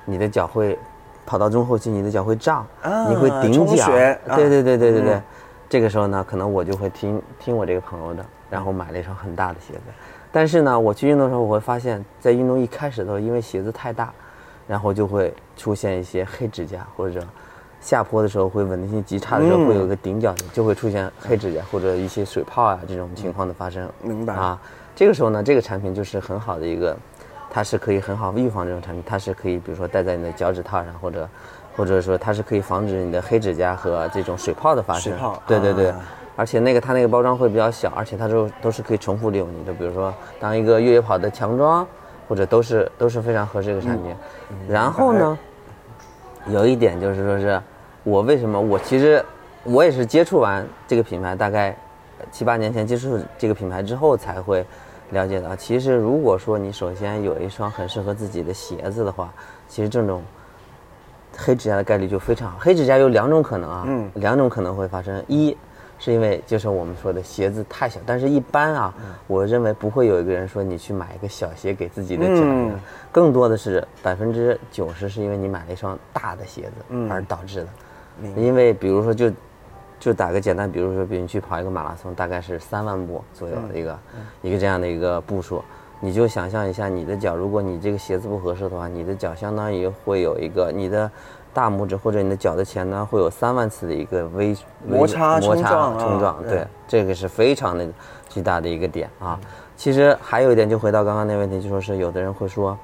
[0.05, 0.79] 你的脚会
[1.25, 3.87] 跑到中后期，你的脚会胀，啊你会顶脚。
[3.89, 5.15] 对对对对对对。
[5.15, 5.23] 嗯。
[5.69, 9.81] 这个时候呢，可能我就会听听我这个朋友的，然后买了一双很大的鞋子。
[10.37, 14.13] 但是呢，我去运动的时候，我会发现，在运动一开始的时候，因为鞋子太大，
[14.69, 17.27] 然后就会出现一些黑指甲，或者
[17.81, 23.89] 下坡的时候会稳定性极差的时候，嗯会有一个顶角的，就会出现黑指甲或者一些水泡啊这种情况的发生。
[24.03, 24.61] 明白啊，
[24.95, 26.95] 这个时候呢，这个产品就是很好的一个，
[27.49, 31.27] 它是可以很好预防这种产品，它是可以比如说戴在你的脚趾套上，或者
[31.75, 35.15] 或者说它是可以防止你的黑指甲和这种水泡的发生。
[35.15, 35.89] 水泡对对对。
[35.89, 36.03] 啊
[36.37, 41.87] 而且那个它那个包装会比较小，而且它都都是可以重复利用你的，比如说当一个越野跑的强装，
[42.29, 44.15] 或者都是都是非常合适这个产品。
[44.69, 45.39] 然后呢，
[46.49, 47.59] 有一点就是说是，
[48.05, 49.25] 我为什么我其实
[49.65, 51.75] 我也是接触完这个品牌，大概
[52.31, 54.63] 七八年前接触这个品牌之后才会
[55.13, 59.33] 了解到，其实如果说你首先有一双很适合自己的鞋子的话，
[59.69, 60.23] 其实这种
[61.35, 62.59] 黑指甲的概率就非常好。
[62.61, 65.57] 黑指甲有两种可能啊，嗯两种可能会发生，一。
[65.99, 68.95] 是因为就是我们说的鞋子太小，但是一般啊，
[69.27, 72.43] 我认为不会有一个人说你去买一个小鞋给自己的脚
[73.11, 77.69] 更多的是百分之九十是因为你买了一双大的鞋子而导致的。
[78.35, 79.31] 因为比如说就
[79.99, 83.99] 就打个简单，比如说，比如你去跑一个马拉松，大概是三万步左右的一个、
[84.43, 85.63] 一个这样的一个步数，
[86.01, 91.11] 你就想象一下你的脚，如果你这个鞋子不合适的话，你的脚相当于会有一个你的
[91.57, 94.49] 大拇指或者你的脚的前端会有三万次的一个微
[94.89, 97.89] 微摩擦摩擦冲撞对对，这个是非常的
[98.29, 99.41] 巨大的一个点啊。
[99.75, 102.77] 其实还有一点，就回到刚刚那个问题，就说是有的人会说，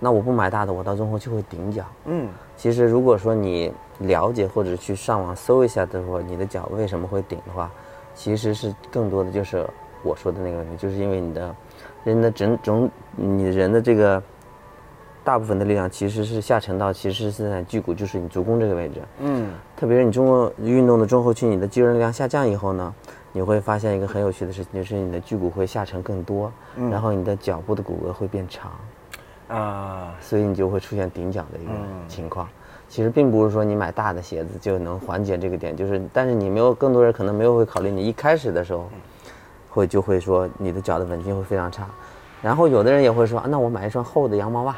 [0.00, 1.84] 那我不买大的，我到中后期会顶脚。
[2.06, 7.70] 嗯其实如果说你了解或者去上网搜一下的时候，你的脚为什么会顶的话，
[8.16, 9.64] 其实是更多的就是
[10.02, 11.54] 我说的那个问题，就是因为你的
[12.02, 14.20] 人的整整你人的这个
[15.28, 18.94] 大部分的力量其实是下沉到其实是在距骨，就是你足弓这个位置。
[19.18, 19.50] 嗯。
[19.76, 22.94] 特别是你中国运动的中后期，你的肌肉力量下降以后呢，
[23.30, 26.50] 你会发现一个很有趣的事情，就是你的距骨会下沉更多，
[26.90, 28.72] 然后你的脚部的骨骼会变长。
[29.48, 31.72] 啊，所以你就会出现顶脚的一个
[32.08, 32.48] 情况。
[32.88, 38.88] 其实并不是说你买大的鞋子就能缓解这个点，就是但是你没有更多人可能没有会考虑你一开始的时候，
[39.68, 41.86] 会就会说你的脚的稳定会非常差，
[42.40, 44.74] 然后有的人也会说，啊那我买一双厚的羊毛袜，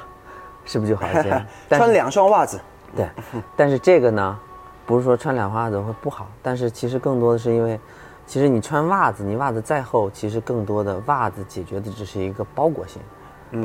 [0.65, 1.47] 是不是就好一些？
[1.69, 2.61] 穿两双袜子，
[2.97, 3.09] 对，
[3.57, 4.39] 但是这个呢，
[4.87, 7.79] 不是说穿两双袜子会不好，但是其实更多的是因为，
[8.27, 13.03] 其实你穿袜子，你袜子再厚，其实更多的袜子解决的只是一个包裹性，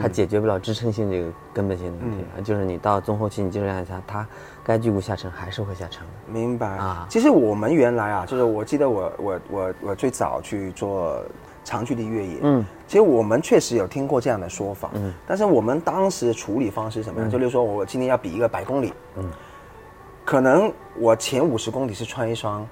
[0.02, 4.26] 它解决不了支撑性这个根本性的问题，就是你到中后期你肌肉量下，它
[4.64, 6.14] 该距骨下沉还是会下沉的。
[6.32, 6.68] 明白。
[6.68, 7.06] 啊。
[7.10, 11.24] 其实我们原来啊，就是我记得我我我我最早去做
[11.66, 17.30] 长距离越野，嗯，其实我们确实有听过这样的说法，嗯，但是我们当时的处理方式是什么样？
[17.30, 19.30] 就例如说我今天要比一个百公里，嗯，
[20.24, 22.66] 可能我前五十公里是穿一双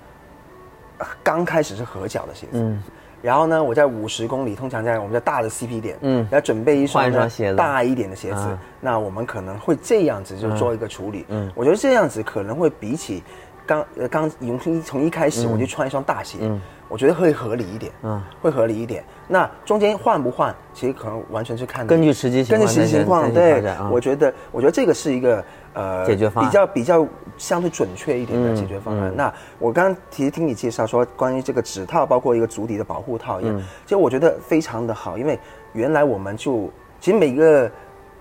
[1.00, 2.82] 呃刚开始是合脚的鞋子，嗯。
[3.24, 6.28] 然后呢，我在五十公里，通常在我们叫大的 CP 点，嗯。
[6.30, 7.56] 要准备一双一双鞋子。
[7.56, 8.60] 大一点的鞋子，啊。
[8.82, 11.26] 那我们可能会这样子就做一个处理。
[11.30, 11.50] 嗯。
[11.56, 13.24] 我觉得这样子可能会比起
[13.66, 16.62] 刚呃刚从一从一开始我就穿一双大鞋，嗯。
[16.90, 18.22] 我觉得会合理一点，嗯。
[18.40, 19.04] 会合理一点。
[19.28, 29.12] 那中间换不换，其实可能完全是看根据实际情况根据况实际情况，对我觉得我觉得这个是一个呃解决方案比较比较相对准确一点的嗯解决方案。
[29.16, 35.40] 那我刚刚其实听你介绍说关于这个指套，包括一个足底的保护套一样，其实我觉得非常的好，因为
[35.72, 37.72] 原来我们就其实每个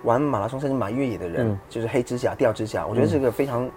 [0.03, 1.59] 玩马拉松甚至马越野的人，嗯。
[1.69, 3.69] 就是黑指甲、掉指甲，我觉得这个非常。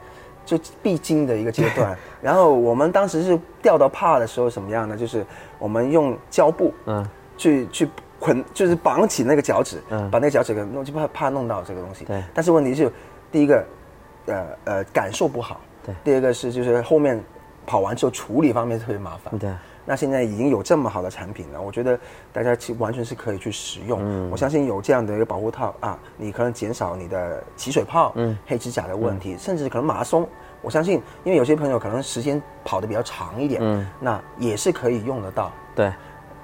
[0.46, 4.96] 就必经的一个阶段，然后我们当时是掉到怕的时候什么样呢？
[4.96, 5.26] 就是
[5.58, 7.06] 我们用胶布，嗯
[7.36, 12.06] 去去捆，就是绑起那个脚趾，嗯把那个脚趾给弄，就怕怕弄到这个东西。
[12.06, 12.92] 对但是问题是，
[13.32, 13.66] 第一个，
[14.28, 15.60] 呃呃，感受不好。
[15.84, 17.22] 对第二个是就是后面
[17.66, 19.38] 跑完之后处理方面特别麻烦。
[19.38, 19.50] 对。
[19.86, 21.98] 那现在已经有这么好的产品了，我觉得
[22.34, 24.00] 大家其实完全是可以去使用。
[24.02, 30.28] 嗯我相信有这样的一个保护套啊，你可能减少你的起水泡、嗯黑指甲的问题，甚至可能马拉松。
[30.62, 35.52] 我相信，因为有些朋友可能时间跑得比较长一点，嗯那也是可以用得到。
[35.76, 35.94] 对，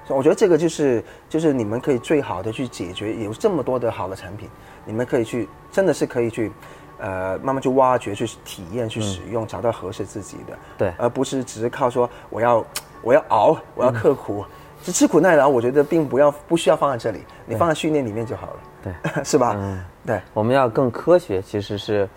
[0.04, 4.48] 所以我觉得这个就是就是你们可以最好的去解决，有这么多的好的产品，
[4.84, 6.52] 你们可以去真的是可以去，
[6.98, 12.64] 呃，慢慢去挖掘、去体验、去使用，找到合适自己的，对而不是只是靠说我要
[13.02, 14.44] 我要熬，我要刻苦，
[14.82, 18.92] 这吃苦耐劳，我觉得并不要不需要放在这里，你放在训练里面就好了，对，
[19.24, 19.54] 是吧？
[19.56, 19.84] 嗯。
[20.04, 22.08] 对，我们要更科学，其实是，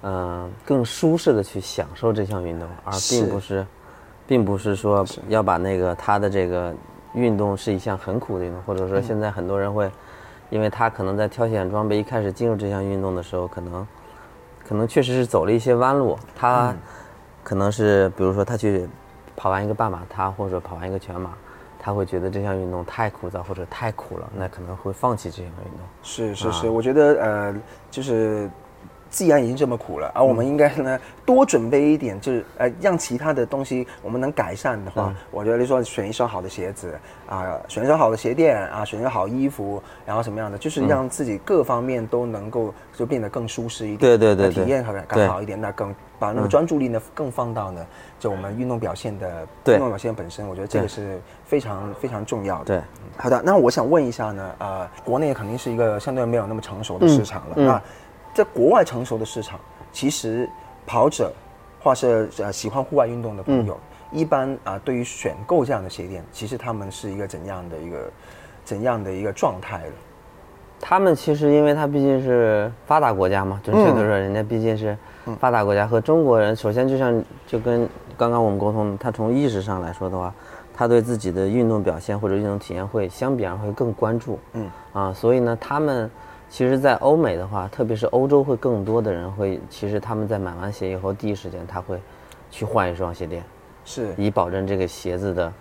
[0.00, 3.66] 嗯、更舒适的去享受这项运动，而并不是，
[4.26, 6.74] 并不是说要把那个他的这个
[7.12, 9.90] 运动是一项很苦的运动，或者说现在很多人会，
[10.48, 13.86] 因为他可能在挑选装备一开始进入这项运动的时候，可能，
[14.66, 16.74] 可能确实是走了一些弯路，他
[17.42, 18.88] 可能是比如说他去
[19.36, 21.32] 跑完一个半马，他或者跑完一个全马。
[21.86, 25.80] 他会觉得这项运动太枯燥或者太苦了，那可能会放弃这项运动。
[26.02, 27.54] 是是是，我觉得呃，
[27.90, 28.50] 就是
[29.14, 36.98] 既然已经这么苦了，而我们应该呢多准备一点，就是呃让其他的东西我们能改善的话，我觉得你说选一双好的鞋子
[37.28, 44.64] 啊、选一双好的鞋垫啊，选一双好衣服，然后什么样的，就是让自己各方面都能够就变得更舒适一点，对对对对。
[44.64, 45.02] 体验感对。
[45.06, 47.86] 更好一点，那更把那个专注力呢更放到呢
[48.18, 49.74] 就我们运动表现的对。
[49.74, 52.64] 运动表现本身，我觉得这个是非常非常重要的。
[52.64, 52.80] 对，
[53.16, 57.54] 好的，那我想问一下呢，呃，国内肯定是一个相对没有那么成熟的市场了。
[57.56, 57.66] 嗯嗯。
[57.68, 57.82] 那
[58.34, 59.58] 在国外成熟的市场，
[59.92, 60.48] 其实
[60.84, 61.32] 跑者
[61.80, 64.18] 或是呃喜欢户外运动的朋友，嗯。
[64.18, 68.10] 一般啊、对于选购这样的鞋垫，其实他们是一个怎样的一个
[68.64, 69.92] 怎样的一个状态的？
[70.80, 74.96] 他们其实因为他毕竟是发达国家嘛，准确的说，人家毕竟是
[75.40, 80.32] 发达国家，和中国人首先就像就跟刚刚我们沟通，他从意识上来说的话，
[80.72, 84.70] 他对自己的运动表现或者运动体验会相比而会更关注，嗯。
[84.92, 86.08] 啊，所以呢，他们
[86.54, 92.00] 其实，在欧美的话，特别是欧洲，会更多的人会，其实他们在买完鞋以后，第一时间他会
[92.48, 93.42] 去换一双鞋垫，
[93.84, 95.52] 是以保证这个鞋子的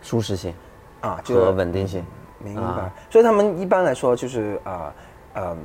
[0.00, 0.54] 舒适性
[1.00, 2.06] 啊，就和稳定性。
[2.38, 2.62] 明白。
[2.62, 4.92] 啊所以他们一般来说就是呃
[5.34, 5.56] 呃，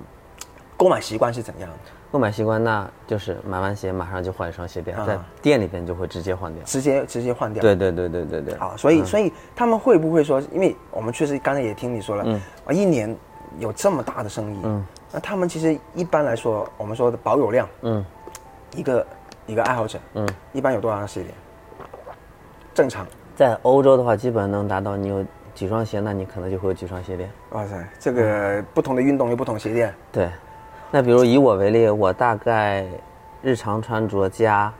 [0.75, 1.75] 购买习惯是怎样的？
[2.11, 6.63] 购买习惯，那就是买完鞋马上就换一双鞋垫，啊在店里边就会直接换掉。
[6.63, 7.61] 直接直接换掉？
[7.61, 8.55] 对对对对对对。
[8.55, 13.15] 啊，所以所以他们会不会说，因为我们确实刚才也听你说了，嗯啊，一年
[13.59, 14.85] 有这么大的生意，嗯。
[15.11, 18.05] 那他们其实一般来说，我们说的保有量，嗯。
[18.75, 19.07] 一个
[19.45, 21.33] 一个爱好者，嗯，一般有多少双鞋垫？
[22.73, 27.31] 正常，在欧洲的话，基本能达到你有几双鞋，那你可能就会有几双鞋垫。
[27.51, 30.29] 哇塞，这个不同的运动有不同鞋垫，对，
[30.91, 32.85] 那比如以我为例，我大概
[33.41, 34.71] 日常穿着加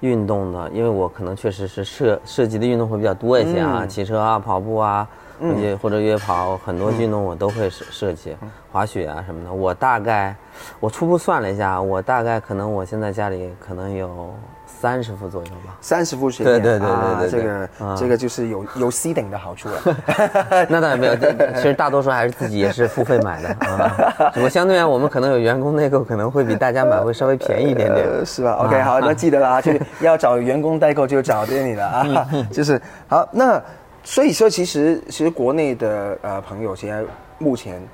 [0.00, 3.88] 运动的，因为我可能确实是涉涉及的运动会比较多一些啊，嗯。
[3.88, 5.06] 骑车啊、跑步啊，
[5.40, 8.36] 或者或者约跑，很多运动我都会涉涉及，
[8.72, 9.52] 滑雪啊什么的。
[9.52, 10.34] 我大概
[10.80, 14.32] 我初步算了一下，我大概可能我现在家里可能有
[14.80, 15.76] 三十副左右吧。
[15.82, 16.88] 三十副鞋垫，对对
[17.18, 19.78] 对这个啊这个就是有有 C 顶的好处了。
[20.70, 24.32] 那当然没有，这其实大多数还是自己也是付费买的啊。
[24.42, 28.06] 我相对而言，我们可能有员工代购，可能会比大家买会稍微便宜一点点。
[28.06, 33.28] 呃，是吧？OK，好，那记得了啊， 就是要找员工代购就找这里了啊，就是好。
[33.30, 33.62] 那
[34.02, 37.02] 所以说，其实其实国内的呃朋友，现在
[37.36, 37.86] 目前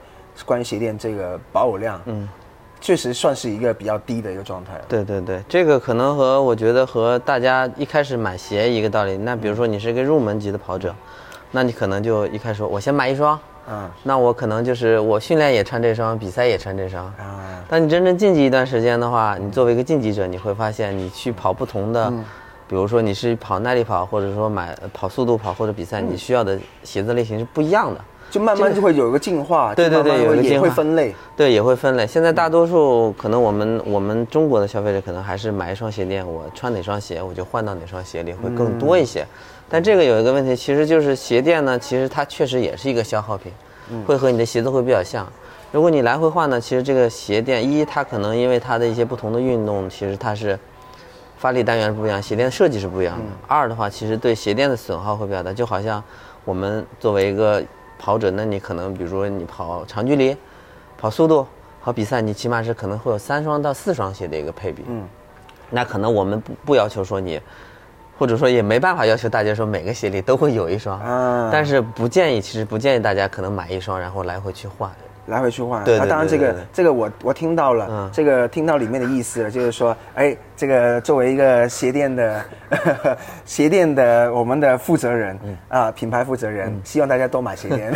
[0.45, 2.29] 关于鞋垫这个保有量，嗯，
[2.87, 4.81] 确实算是一个比较低的一个状态。
[4.87, 9.17] 对对对，这个可能和我觉得和大家一开始买鞋一个道理。
[9.17, 10.95] 那比如说你是一个入门级的跑者，
[11.51, 13.37] 那你可能就一开始说我先买一双，
[13.69, 17.05] 嗯那我可能就是我训练也穿这双，比赛也穿这双。
[17.07, 22.09] 啊，但你真正晋级一段时间的话，你作为一个晋级者，你会发现你去跑不同的，
[22.69, 28.01] 比如说你是跑耐力跑，或者说买跑速度跑或者比赛，你需要的鞋子类型是不一样的。
[28.37, 31.15] 就慢慢就会有一个进化，对对对有一个进化会分类。
[31.37, 32.07] 对，也会分类。
[32.07, 39.27] 现在大多数可能我们我们中国的消费者可能还是买一双鞋垫，我穿哪双鞋我就换到哪双鞋里会更多一些。
[39.69, 43.51] 但这个有一个问题，其实就是鞋垫呢，其实它确实也是一个消耗品，
[44.07, 45.27] 会和你的鞋子会比较像。
[45.73, 50.59] 如果你来回换呢，其实这个鞋垫一它可能因为它的一些不同的运动，其实它是
[51.37, 53.25] 发力单元是不一样，鞋垫设计是不一样的。
[53.49, 56.03] 二的话，其实对鞋垫的损耗会比较大，就好像
[56.45, 57.61] 我们作为一个
[57.99, 60.37] 跑者，那你可能比如说你跑长距离、
[60.99, 61.47] 跑速度、
[61.83, 64.85] 跑比赛，你起码是可能会有三双到四双鞋的一个配比。
[64.87, 65.07] 嗯，
[65.71, 67.41] 那可能我们不不要求说你，
[68.19, 74.91] 或者说也没办法要求大家说每个鞋里都会有一双，啊但是不建议，其实不建议大家可能买一双然后来回去换。
[75.27, 75.85] 来回去换。
[75.85, 82.43] 对对那当然，这个这个我我听到了，嗯这个听到里面的意思了，就是说，哎，这个作为一个鞋店的
[83.45, 87.93] 鞋店的我们的负责人嗯啊，品牌负责人，希望大家多买鞋垫。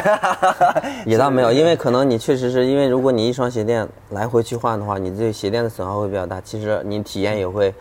[1.07, 7.73] 也倒没有，因为可能你确实是因为如果你一双鞋垫来回去换的话，你对鞋垫的损耗会比较大，其实你体验也会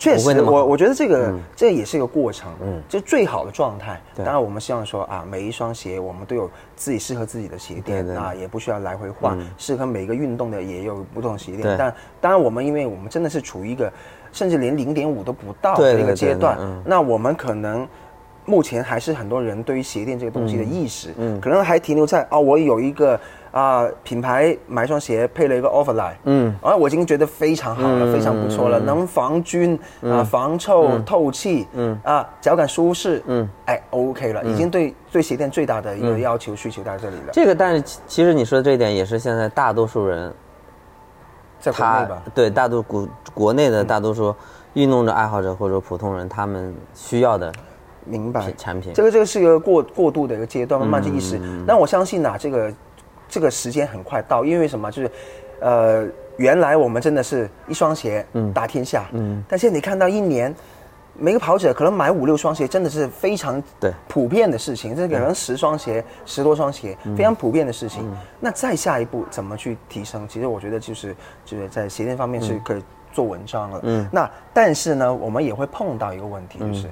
[0.00, 2.72] 确实，我我觉得这个、这也是一个过程，嗯。
[2.78, 4.00] 嗯，就最好的状态。
[4.16, 11.76] 当然，我们希望说啊，每一双鞋我们都有自己适合自己的鞋垫，啊，也不需要来回换，适合每个运动的也有不同的鞋垫。
[11.78, 13.92] 但当然，我们因为我们真的是处于一个
[14.32, 17.86] 甚至连零点五都不到的一个阶段那我们可能。
[18.46, 21.40] 目前还是很多人对于鞋垫这个东西的意识，嗯。
[21.40, 23.20] 可能还停留在哦，我有一个
[23.50, 31.98] 啊、品牌买一双鞋配了一个 offerline，嗯，啊我已经觉得非常好了，非常不错了，能防菌啊、防臭、透气，嗯。
[32.04, 40.32] 啊，脚感舒适，嗯，哎，OK 了，已经对对鞋垫最大的一个要求需求在这里了，这个，但是其其实你说的这一点也是现在大多数人
[41.58, 44.34] 在国他内吧，对大多国国内的大多数
[44.74, 47.52] 运动的爱好者或者普通人，他们需要的
[48.04, 48.52] 明白。
[48.56, 48.92] 产品。
[48.94, 51.40] 这个这个是一个过过渡的一个阶段，慢慢去意识。
[51.66, 52.72] 但我相信啊，这个
[53.30, 54.90] 这个时间很快到，因为什么？
[54.92, 55.10] 就是，
[55.60, 56.06] 呃，
[56.36, 60.54] 原来我们真的是一双鞋打天下，嗯，但现在你看到一年。
[61.18, 64.96] 每个跑者可能买五六双鞋，真的是非常对普遍的事情。
[64.96, 68.10] 这可能十双鞋、十多双鞋，非常普遍的事情。
[68.38, 70.26] 那再下一步怎么去提升？
[70.26, 71.14] 其实我觉得就是
[71.44, 73.80] 就是在鞋垫方面是可以做文章了。
[73.82, 76.88] 嗯，那但是呢，我们也会碰到一个问题，就是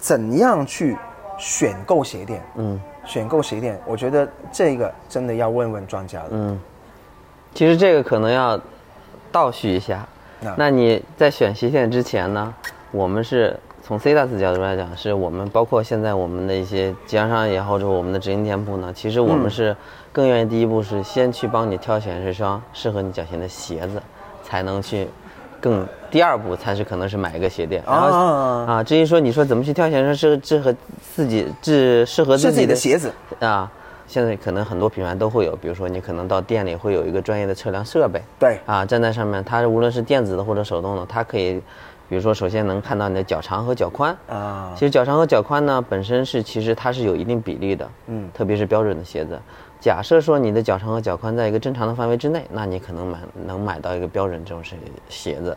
[0.00, 0.96] 怎样去
[1.38, 2.42] 选购鞋垫？
[2.56, 6.28] 嗯，选购鞋垫，我觉得这个真的要问问专家了。
[6.30, 6.60] 嗯，
[7.54, 8.58] 其实这个可能要
[9.30, 10.06] 倒叙一下
[10.40, 10.54] 那。
[10.56, 12.54] 那你在选鞋垫之前呢，
[12.90, 19.76] 我们是从 C 大 S 角度来讲，是我们包括现在我们的一些经销商也好，或者我们的直营店铺呢，其实我们是
[20.12, 24.02] 更愿意第一步是先去帮你挑选这双适合你脚型的鞋子，
[24.42, 25.08] 才能去
[25.66, 27.82] 更第二步才是可能是买一个鞋垫。
[27.84, 33.68] 然后啊啊，至于说你说怎么去挑选说适适合自己自适合自己的的鞋子，啊，
[34.06, 38.60] 现在可能很多品牌都会有，比如说你可能到店里会有一个专业的测量设备，对。
[38.64, 41.54] 啊，站在上面，它无论是电子的或者手动的，它可以，
[42.08, 44.16] 比如说首先能看到你的脚长和脚宽。
[44.28, 44.70] 啊。
[44.74, 49.36] 其实脚长和脚宽呢，本身是其实它是有一定比例的，嗯，特别是标准的鞋子。
[49.86, 54.76] 假设说你的脚长和脚宽在一个正常的范围之内，那你可能买能买到一个标准这种鞋
[55.08, 55.56] 鞋子。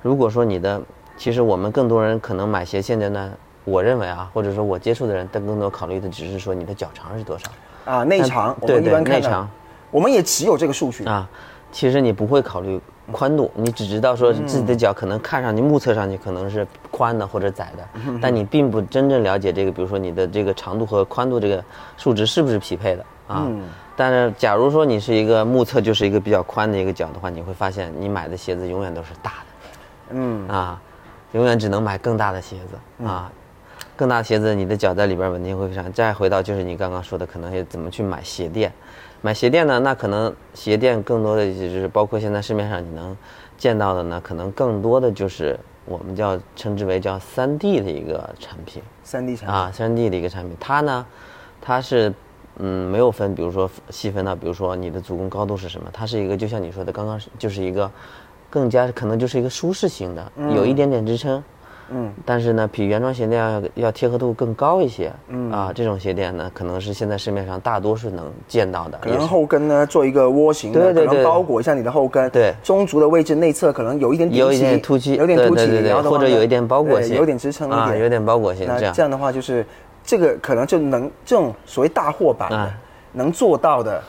[0.00, 0.80] 如果说你的，
[1.16, 3.32] 其实我们更多人可能买鞋现在呢，
[3.64, 7.50] 我认为啊，或者说我接触的人，但更多考虑的只是说你的脚长是多少。
[7.84, 9.50] 啊，内长，我对对内长，
[9.90, 11.02] 我们也只有这个数据。
[11.06, 11.28] 啊，
[11.72, 21.64] 其实你不会考虑宽度，你只知道说自己的脚可能看上去、目测上去可能是宽的或者窄的，但你并不真正了解这个，比如说你的这个长度和宽度这个
[21.96, 23.48] 数值是不是匹配的啊？
[23.96, 30.16] 但是假如说你是一个目测就是一个比较宽的一个脚的话，你会发现你买的鞋子永远都是大的。
[30.16, 30.80] 嗯，啊，
[31.32, 33.30] 永远只能买更大的鞋子啊，
[33.96, 35.92] 更大的鞋子，你的脚在里边稳定会非常。
[35.92, 38.72] 再回到就是你刚刚说的，可能也怎么去买鞋垫，
[39.22, 39.78] 买鞋垫呢？
[39.78, 43.16] 那可能鞋垫更多的就是包括现在市面上你能
[43.56, 48.82] 见到的呢，可能更多的就是我们叫称之为叫三 D 的一个产品。
[49.04, 51.06] 三 D 产品啊，三 D 的一个产品，它呢，
[51.60, 52.12] 它是
[52.58, 57.90] 嗯没有分，比如说细分到，比如说你的足弓高度是什么，它是一个就像你说的，刚刚是就是一个
[58.48, 61.42] 更加可能就是一个舒适型的，有一点点支撑。
[61.90, 65.12] 嗯，但是呢，比原装鞋垫要要贴合度更高一些。
[65.28, 68.96] 嗯啊，这种鞋垫呢，可能是现在市面上大多数能见到的。
[69.02, 72.30] 可能后跟呢做一个窝形的，对对对可能包裹一下你的后跟。
[72.30, 75.66] 对中足的位置内侧可能有一点顶有一起点凸起，有点凸起，
[76.04, 79.02] 或者有一点包裹性，有点支撑一啊，点，有点包裹性这样那这。
[79.02, 79.64] 样的话就是
[80.04, 82.78] 这个可能就能这种所谓大货版的啊
[83.12, 84.02] 能做到的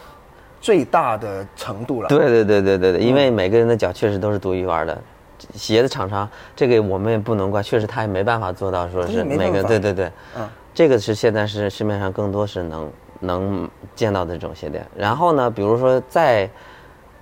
[0.59, 2.09] 最大的程度了。
[2.09, 5.01] 对对对对对对，因嗯为每个人的脚确实都是独一无二的。
[5.53, 14.83] 鞋的厂商，这个我们也不能怪，确实他也没办法做到说是每个对对对对，嗯这个是现在是市面上更多是能能见到的这种鞋垫。
[14.95, 16.49] 然后呢，比如说在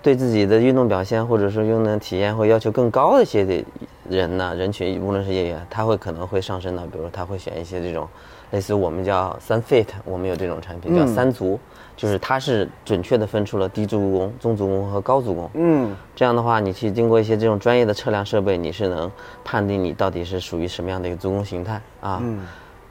[0.01, 3.65] 对自己的运动表现或者说运动体验会要求更高的一些的
[4.07, 8.07] 人呢，人群无论是业余，他会可能会上升到，比如说他会选一些这种
[8.53, 11.59] 类似我们叫三 fit，我们有这种产品叫三足，
[11.97, 15.49] 就是它是准确的分出了低足弓、中足弓和高足弓。
[15.55, 19.11] 嗯，这样的话，你去经过一些这种专业的测量设备，你是能
[19.43, 22.21] 判定你到底是属于什么样的一个足弓形态啊。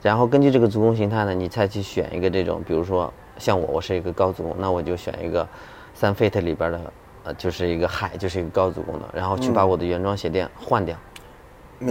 [0.01, 5.47] 然后根据这个足弓形态呢，你再去选一个这种，比如说像我，我是一个高足弓，那我就选一个
[5.93, 6.81] 三 fit 里边的，
[7.23, 10.93] 呃，就是一个海，就是一个高足弓的，然后去把我的原装鞋垫换掉。
[10.93, 11.12] 明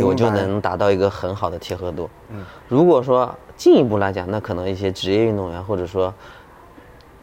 [0.01, 2.09] 我就能达到一个很好的贴合度。
[2.31, 6.13] 嗯，如果说进一步来讲，那可能一些职业运动员或者说，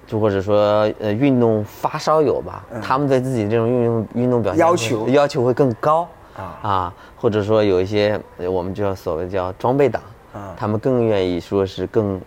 [0.06, 5.08] 就或者说呃运动发烧友吧，他们对自己这种运动运动表现要求。
[5.10, 6.08] 要求会更高。
[6.36, 6.44] 啊。
[6.62, 10.02] 啊，或者说有一些呃我们叫所谓叫装备党
[10.34, 10.54] 啊。
[10.58, 12.20] 他们更愿意说是更。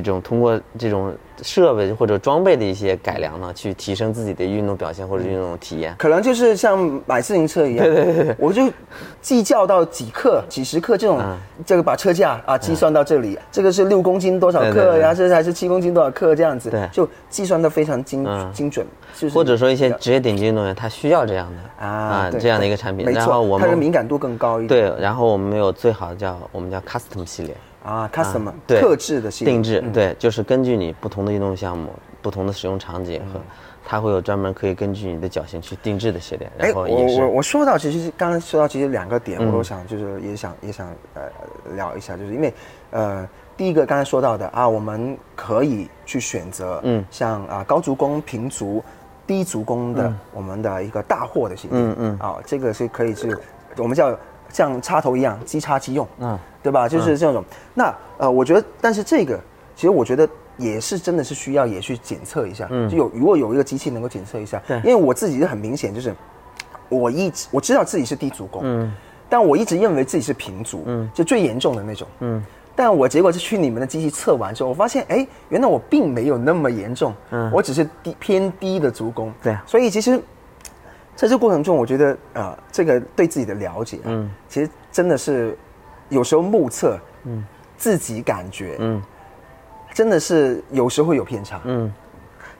[0.00, 5.94] 这种通过这种设备或者装备的一些改良呢，去提升自己的运动表现或者运动体验。
[5.98, 8.70] 可能就是像买自行车一样，对对对我就
[9.20, 11.36] 计较到几克、几十克这种，嗯
[11.66, 15.14] 这个把车价啊计算到这里，这个是六公斤多少克呀？
[15.14, 18.86] 这还是七公斤多少克这样子，对就计算的非常精嗯精准，
[19.18, 23.04] 就是或者说一些职业顶级运动员，他需要这样的啊对这样的一个产品。
[23.04, 24.68] 没然后错，它的我们敏感度更高一点。
[24.68, 33.40] 对，然后我们有最好的叫我们叫 custom 系列，啊，custom 对特制的系列嗯定制，对，就是根据你不同的运动项目、不同的使用场景和
[33.84, 41.22] 它会有专门可以根据你的脚型去定制的鞋垫，哎，我然后也是我我说到其实刚才说到其实两个点，我都想就是也想也想呃
[41.74, 42.54] 聊一下，就是因为
[42.92, 47.04] 呃第一个刚才说到的啊，我们可以去选择嗯。
[47.10, 48.82] 像啊高足弓、平足、
[49.26, 53.36] 低足弓的我们的一个大货的鞋垫，嗯嗯，啊这个是可以是
[53.76, 54.16] 我们叫
[54.52, 56.88] 像插头一样即插即用，嗯，对吧？
[56.88, 57.44] 就是这种。
[57.74, 59.36] 那呃我觉得，但是这个
[59.74, 60.28] 其实我觉得。
[60.58, 62.88] 也是真的是需要也去检测一下，嗯。
[62.88, 64.76] 就有如果有一个机器能够检测一下，对。
[64.80, 66.14] 因为我自己是很明显，就是
[66.90, 68.92] 我一直我知道自己是低足弓，嗯，
[69.30, 72.44] 但我一直认为自己是平足，嗯，就最严重的那种，嗯，
[72.76, 80.22] 但我结果是去你们的机器测完之后，我发现，哎，原来我并没有那么严重，嗯，我只是低偏低的足弓，对，所以其实
[81.14, 85.56] 在这过程中，我觉得啊，这个对自己的了解，嗯，其实真的是
[86.08, 87.44] 有时候目测，嗯，
[87.76, 89.02] 自己感觉，嗯。
[89.94, 91.92] 真的是有时会有偏差，嗯，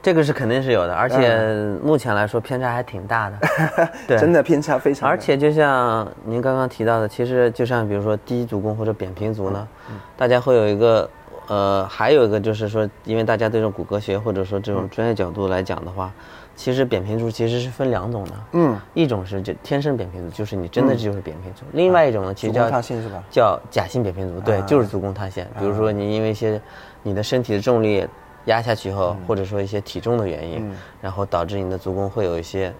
[0.03, 1.43] 这个是肯定是有的，而且
[1.83, 3.37] 目前来说偏差还挺大的，
[4.07, 5.09] 对，真的偏差非常。
[5.09, 9.67] 而且就像您刚刚提到的，其实就像比如说低足弓或者扁平足呢，
[10.15, 11.09] 大家会有一个，
[11.47, 16.13] 呃，还有一个就是说，因为大家对这种骨骼学或者说这种专业角度来讲的话，
[16.55, 23.23] 其实扁平足其实是分两种的，嗯，一种是就天生扁平足，就是你真的就是扁平足，另外一种呢，其实叫塌陷是吧？
[23.29, 26.61] 叫假性扁平足，对，就是足弓塌陷，比如说你因为一些。
[27.05, 28.07] 你的身体的重力
[28.45, 32.73] 压下去后，或者说一些体重的原因，然后导致你的足弓会有一些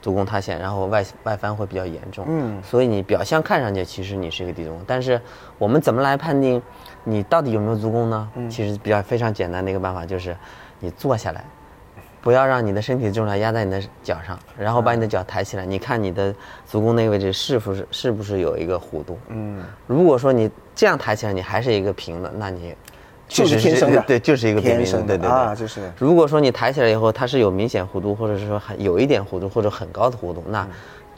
[0.00, 2.24] 足弓塌陷，然后外外翻会比较严重。
[2.26, 5.20] 嗯，所以你表象看上去其实你是一个低足弓，但是
[5.58, 6.62] 我们怎么来判定
[7.04, 8.30] 你到底有没有足弓呢？
[8.48, 10.34] 其实比较非常简单的一个办法就是
[10.80, 11.44] 你坐下来，
[12.20, 16.34] 不要让你的身体重量压在你的脚上，然后把你的脚抬起来，你看你的
[16.66, 19.18] 足弓那个位置是不是是不是有一个弧度？
[19.28, 22.74] 嗯，如果说你这样抬起来你还是一个平的，那你。
[23.28, 25.82] 就是天生的，对，就是一个平平的，对对对，啊，就是。
[25.98, 30.66] 如果说你抬起来以后，它是有明显弧度，或者是说还有一点弧度，或者很高的弧度，那，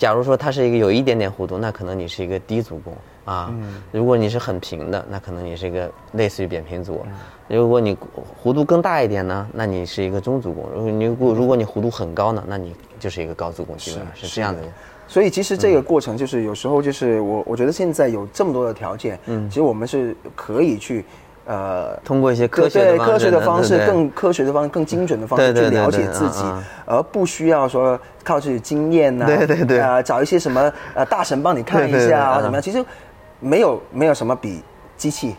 [0.00, 2.96] 假如说它是一个有一点点弧度，那可能你是一个低足弓
[3.26, 3.54] 啊。
[3.92, 7.04] 如果你是很平的，那可能你是一个类似于扁平足。
[7.48, 7.94] 如果你
[8.42, 10.64] 弧度更大一点呢，那你是一个中足弓。
[10.74, 14.62] 如果你如果你弧度很高呢，那你就是一个高足弓，基本上是这样的。
[15.06, 21.04] 所以其实这个过程就是有时候就是我我觉得现在有这么多的条件，嗯，其实我们是可以去。
[21.46, 26.44] 呃，通过一些科学科学的方式，更科学的方式，更精准的方式去了解自己，
[26.86, 32.62] 而不需要说靠自己经验呐，对对对，啊，找一些什么呃大神帮你看一下啊，怎么样？
[32.62, 32.84] 其实
[33.40, 34.62] 没有没有什么比
[34.96, 35.34] 机器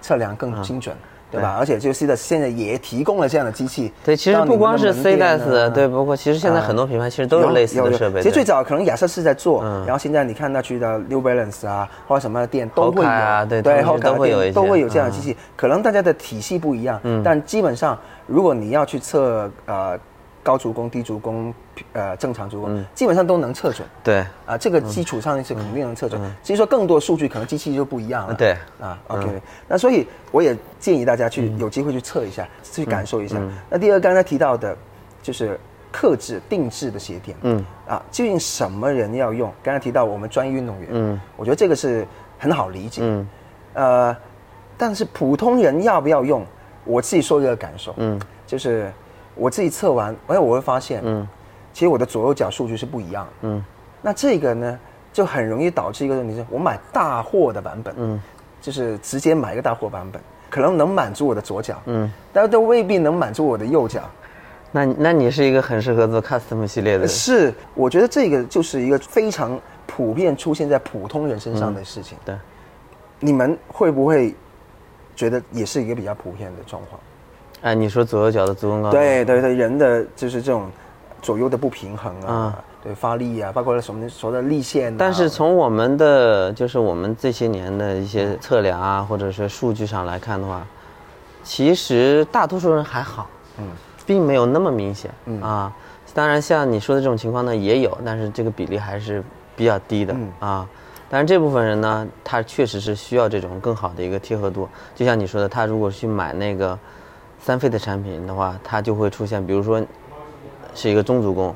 [0.00, 0.94] 测量更精准。
[1.30, 1.56] 对吧？
[1.58, 3.92] 而且就 C 的现在也提供了这样的机器。
[4.04, 8.22] 对，其实不光是 C 戴斯，对，包括其实现在很多品牌其实都有类似的设备。
[8.22, 15.36] 其实最早可能亚瑟士在做，然后现在你看那去的 New Balance 啊，或者什么的店都会有，对对，后都会有都会有这样的机器。
[15.56, 19.98] 可能大家的体系不一样，但基本上如果你要去测呃。
[20.48, 21.52] 高足弓、低足弓，
[21.92, 23.86] 呃，正常足弓，基本上都能测准。
[24.02, 26.18] 对，啊，这个基础上是肯定能测准。
[26.42, 28.32] 其实说更多数据，可能机器就不一样了。
[28.32, 29.26] 对，啊，OK。
[29.68, 33.36] 那所以我也建议大家去有机会去测一下，去感受一下。
[33.68, 34.74] 那第二，刚才提到的，
[35.22, 35.60] 就是
[35.92, 37.36] 克制定制的鞋垫。
[37.42, 39.52] 嗯，啊，究竟什么人要用？
[39.62, 40.88] 刚才提到我们专业运动员。
[40.92, 43.02] 嗯，我觉得这个是很好理解。
[43.04, 43.28] 嗯，
[43.74, 44.16] 呃，
[44.78, 46.42] 但是普通人要不要用？
[46.86, 47.92] 我自己说一个感受。
[47.98, 48.90] 嗯，就是。
[49.38, 51.26] 我自己测完，哎，我会发现，嗯，
[51.72, 53.64] 其实我的左右脚数据是不一样，嗯，
[54.02, 54.78] 那这个呢，
[55.12, 58.20] 就很容易导致一个问题，是我买大货的版本，嗯，
[58.60, 60.20] 就是直接买一个大货版本，
[60.50, 64.02] 可能能满足我的左脚，嗯，但都未必能满足我的右脚。
[64.70, 67.08] 那那你是一个很适合做 custom 系列的人？
[67.08, 72.18] 是，我觉得这个就是一个非常普遍出现在普通人身上的事情。
[72.24, 72.34] 对，
[73.18, 74.34] 你们会不会
[75.16, 77.00] 觉得也是一个比较普遍的状况？
[77.60, 78.90] 哎，你说左右脚的足弓高？
[78.90, 80.70] 对对对，人的就是这种
[81.20, 84.96] 左右的不平衡啊，对发力啊，包括什么说的力线。
[84.96, 90.64] 但是从我们的就是我们这些年的一些测量啊，或者是数据上来看的话，
[91.42, 93.28] 其实大多数人还好，
[93.58, 93.64] 嗯，
[94.06, 95.72] 并没有那么明显，嗯啊。
[96.14, 99.22] 当然，像你说的这种情况呢也有，但是这个比例还是
[99.56, 100.64] 比较低的啊。
[101.10, 104.68] 但是这部分人呢，他确实是需要这种更好的一个贴合度。
[104.94, 106.78] 就像你说的，他如果去买那个。
[107.48, 109.82] 三费的产品的话，它就会出现，比如说
[110.74, 111.54] 是一个中足弓，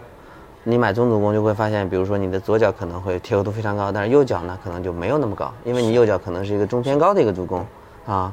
[0.64, 7.62] 你买中足弓就会发现，比如说你的左脚可能会贴合度非常高，但是右脚呢可能就没有那么高，因为你右脚可能是一个中偏高的一个足弓
[8.06, 8.32] 啊。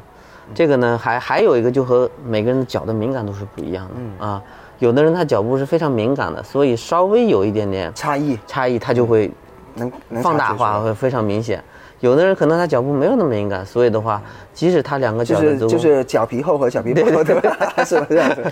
[0.56, 4.42] 这个呢还还有一个就和每个人的脚的敏感度是不一样的啊。
[4.78, 9.30] 有的人他脚步是非常敏感的，所以稍微有一点点差异差异，他就会
[9.76, 9.92] 能
[10.24, 11.62] 放大化会非常明显。
[12.00, 14.22] 有的人可能他脚步没有那么敏感，所以的话，
[14.54, 17.74] 即使他两个就是脚的都就是脚皮厚和脚皮薄，对吧？
[17.84, 18.06] 是吧？
[18.10, 18.44] 这样子。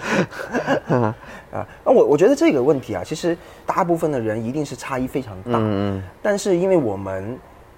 [0.93, 1.15] 啊，
[1.85, 5.57] 那我我觉得这个问题啊，其实大部分的人一定是差异非常大。
[5.59, 6.03] 嗯嗯。
[6.21, 7.37] 但是因为我们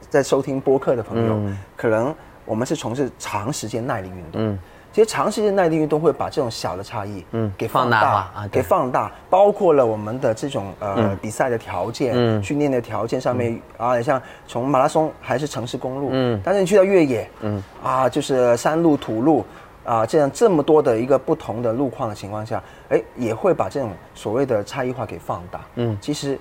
[0.10, 1.40] 在收听播客的朋友，
[1.78, 2.14] 可能
[2.46, 4.42] 我们是从事长时间耐力运动。
[4.42, 4.60] 嗯。
[4.92, 19.46] 其实长时间耐力运动会把这种小的差异，嗯，给放大啊，给放大，包括了我们的这种呃比赛的条件，嗯，训练的条件上面啊，像从马拉松还是城市公路，嗯，但是你去到越野，嗯，啊，就是山路、土路，
[19.86, 26.40] 啊，这样这么多的一个不同的路况的情况下，哎，也会把这种所谓的差异化给放大，嗯，其实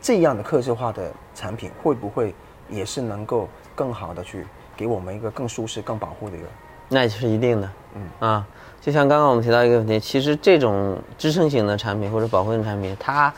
[0.00, 2.32] 这样的克制化的产品会不会
[2.70, 6.46] 也是能够更好的去给我们一个更舒适、更保护的一个？
[6.92, 8.46] 那也是一定的，嗯啊，
[8.80, 13.32] 就像刚刚我们提到一个问题，其实这种支撑型的产品或者保护性产品，它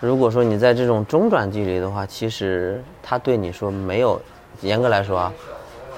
[0.00, 4.20] 如果说你在这种中转距离的话，其实它对你说没有，
[4.60, 5.32] 严格来说啊。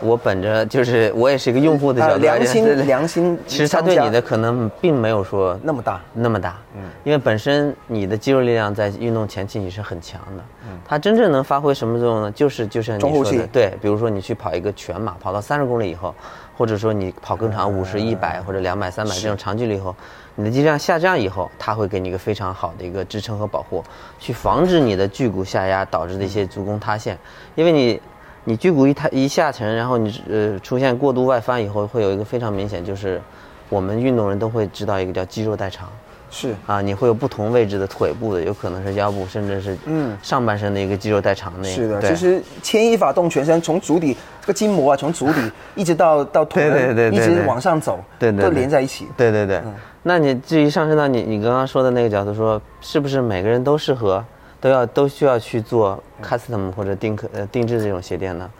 [0.00, 12.30] 我本着就是我也是一个用户的角度，良心良心，其实它对你的可能并没有说那么大那么大，嗯，因为本身你的肌肉力量在运动前期你是很强的，嗯，它真正能发挥什么作用呢？
[12.30, 16.14] 就是就像你说的，对，比如说你去跑一个全马，跑到三十公里以后，
[16.58, 19.94] 或者说你跑更长五十、一百或者两百、三百这种长距离以后，
[20.34, 23.82] 你的肌量下降以后，它会给你一个非常好的一个支撑和保护，
[24.18, 27.16] 去防止你的距骨下压导致的一些足弓塌陷，
[27.54, 28.00] 因为你。
[28.44, 33.20] 你距骨一塌一下沉，然后你呃出现过度外翻以后，会有一个非常明显，就是
[33.68, 35.86] 我们运动人都会知道一个叫肌肉代偿，
[36.30, 41.74] 是啊，你会有不同位置的腿部的，有可能是腰部，甚至是嗯上半身的一个肌肉代偿那个。
[41.74, 49.06] 是的，其实牵一发动全身，从足底这个筋膜啊，从足底一直到到腿，对对对，一直往上走，对对，都连在一起。
[49.16, 49.62] 对对对，
[50.02, 54.24] 那你至于上升到你你刚刚说的那个角度，说是不是每个人都适合？
[54.60, 58.50] 都要都需要去做 custom 或者定可呃定制这种鞋垫呢？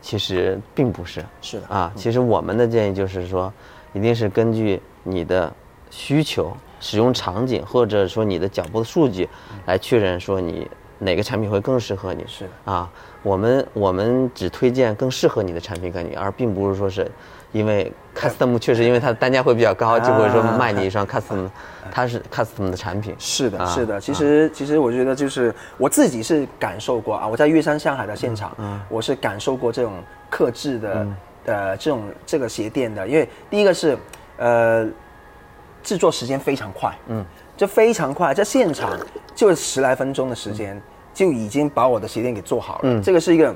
[0.00, 1.92] 其实并不是，是的啊。
[1.96, 3.52] 其实我们的建议就是说，
[3.92, 5.52] 一定是根据你的
[5.90, 9.28] 需求、使用场景或者说你的脚步的数据
[9.66, 10.68] 来确认说你
[10.98, 12.24] 哪个产品会更适合你。
[12.26, 12.90] 是啊，
[13.22, 17.10] 我们我们只推荐更适合你的产品给你，而并不是说是。
[17.50, 21.48] 因为 custom 确实，因为它的单价会比较高，就会说卖你一双 custom，
[21.90, 23.16] 它是 custom 的产品。
[23.18, 23.98] 是的，是的。
[23.98, 29.94] 其实，其实我觉得就是我自己是感受过啊，我在岳山上海的现场，嗯我是感受过这种
[30.28, 31.06] 克制的
[31.46, 33.08] 呃这种这个鞋垫的。
[33.08, 33.96] 因为第一个是
[34.36, 34.86] 呃
[35.82, 37.24] 制作时间非常快，嗯，
[37.56, 38.98] 就非常快，在现场
[39.34, 40.80] 就十来分钟的时间
[41.14, 42.80] 就已经把我的鞋垫给做好了。
[42.84, 43.54] 嗯，这个是一个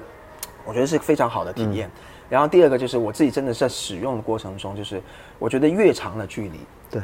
[0.65, 1.91] 我觉得是非常好的体验。
[2.29, 5.03] 然后第二个就是我自己真的在使用的过程中，就是
[5.39, 6.61] 我觉得越长的距离，
[6.91, 7.03] 对，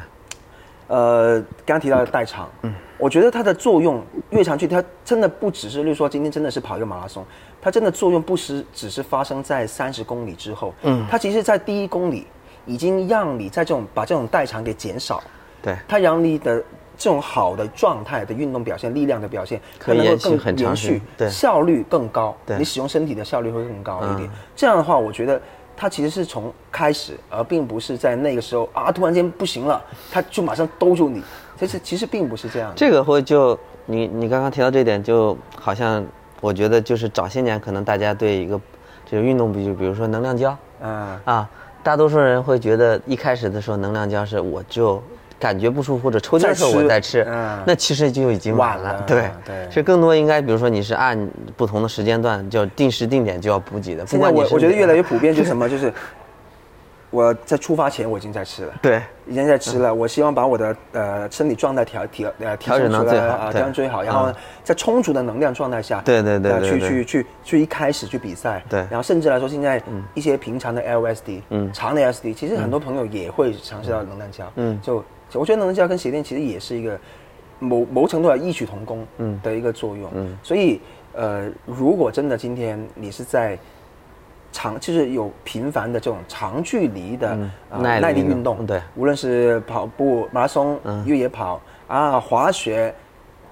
[0.87, 7.23] 呃，刚刚提到的代偿，嗯，我觉得它的作用越长距离，它真的不只是，例如说今天真的是跑一个马拉松，
[7.61, 12.25] 它真的作用不是只是发生在三十公里之后，嗯，它其实在第一公里
[12.69, 15.21] 已经让你在这种把这种代偿给减少，
[15.61, 16.63] 对，它让你的。
[17.01, 24.29] 这种好的状态的运动表现、力量的表现，可能会更延续，对，效率更高，对，你使用身体的效率会更高一点。
[24.53, 25.41] 这样的话，我觉得
[25.77, 31.23] 它其实是从开始，而并不是在那个时候啊，突然间不行了，它就马上兜住你。
[31.57, 32.73] 其实其实并不是这样。
[32.75, 36.05] 这个会就你你刚刚提到这点，就好像
[36.41, 38.59] 我觉得就是早些年可能大家对一个
[39.09, 41.49] 这个运动比，就比如说能量胶，嗯啊，
[41.89, 45.01] 大多数人会觉得一开始的时候能量胶是我就。
[45.39, 47.25] 感觉不舒服或者抽筋的时候我再吃，
[47.65, 49.01] 那其实就已经晚了。
[49.07, 51.17] 对对，其实更多应该，比如说你是按
[51.55, 54.05] 不同的时间段，就定时定点就要补给的。
[54.05, 55.93] 现在我我觉得越来越普遍，就是什么，就是
[57.09, 59.93] 我在出发前我已经在吃了，对，已经在吃了。
[59.93, 64.31] 我希望把我的呃身体状态调调呃调整出来啊，调整最好，然后
[64.63, 69.81] 在充足的能量状态下，对对对，去去去去一开始去比赛，对，然后甚至来说，现在
[70.13, 75.03] 一些平常的 LSD，嗯，长的 SD，其实很多朋友也会尝试到能量胶，嗯，就。
[75.33, 76.99] 我觉得能量胶跟鞋垫其实也是一个
[77.59, 79.05] 某某程度上异曲同工
[79.43, 80.09] 的一个作用。
[80.15, 80.81] 嗯，所以
[81.13, 83.55] 呃，如果真的今天你是在
[84.51, 87.37] 长，就是有频繁的这种长距离的
[87.79, 92.93] 耐力运动，对，无论是跑步、马拉松、越野跑啊、滑雪、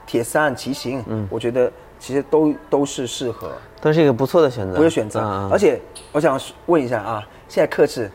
[0.06, 5.20] 铁三、骑行，嗯，我觉得其实都都是适合，都是一个不错的选择，不错选择。
[5.52, 5.80] 而且
[6.12, 8.12] 我想问一下啊，现在克制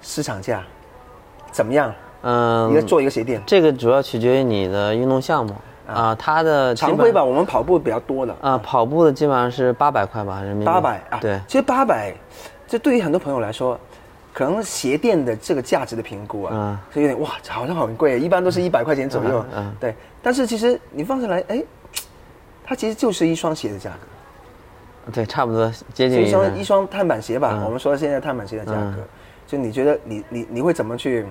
[0.00, 0.62] 市场价
[1.52, 1.94] 怎么样？
[2.26, 5.54] 嗯，一个做一个鞋垫，这个主要取决于你的运动项目
[5.86, 6.14] 啊。
[6.14, 10.64] 它的常规吧，我们跑步比较多的啊，跑步的基本上是八百块吧，人民币。
[10.64, 11.40] 八百啊，对。
[11.46, 12.14] 其实八百，
[12.66, 13.78] 这对于很多朋友来说，
[14.32, 19.44] 可能鞋垫的这个价值的评估啊，是有点哇，好像很贵，一般都是一百块钱左右。
[19.54, 19.94] 嗯，对。
[20.22, 21.62] 但是其实你放下来，哎，
[22.64, 25.10] 它其实就是一双鞋的价格。
[25.12, 28.94] 对，差不多接近一双一双碳板鞋吧，我们说现在碳板鞋的价格，
[29.46, 31.26] 就你觉得你你你会怎么去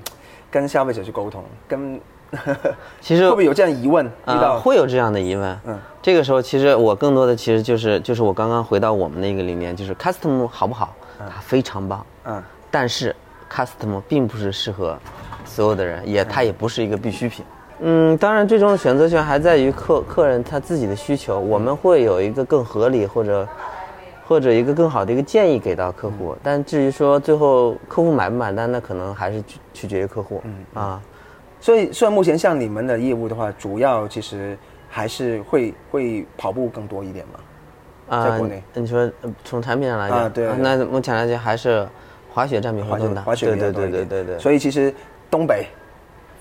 [0.51, 1.43] 跟消费者去沟通？
[1.67, 1.99] 跟
[3.01, 4.05] 其实会不会有这样疑问？
[4.05, 5.49] 遇呃，到会有这样的疑问。
[5.65, 10.95] 嗯嗯，这个时候其实我更多的其实就是就是我刚刚回到我们的一个里面，就是 custom 好不好？
[11.19, 13.15] 它非常棒，嗯但是
[13.49, 14.97] custom 并不是适合
[15.45, 17.45] 所有的人，也它也不是一个必需品。
[17.79, 23.47] 嗯，当然最终的选择权还在于客客人他自己的需求，我们会有一个更合理或者
[24.27, 26.35] 或者一个更好的一个建议给到客户。
[26.41, 30.41] 但至于说最后客户买不买单，那可能还是取取决于客户。
[30.45, 31.01] 嗯啊。
[31.63, 34.57] 所以，虽然目前像你们的业务的话，主要其实
[34.89, 37.39] 还是会会跑步更多一点嘛。
[38.25, 41.87] 在国内你说呃从产品上来讲，啊对那目前来讲还是
[42.33, 44.39] 滑雪占比会滑雪更大，滑雪对对对对对。
[44.39, 44.93] 所以其实
[45.31, 45.65] 东北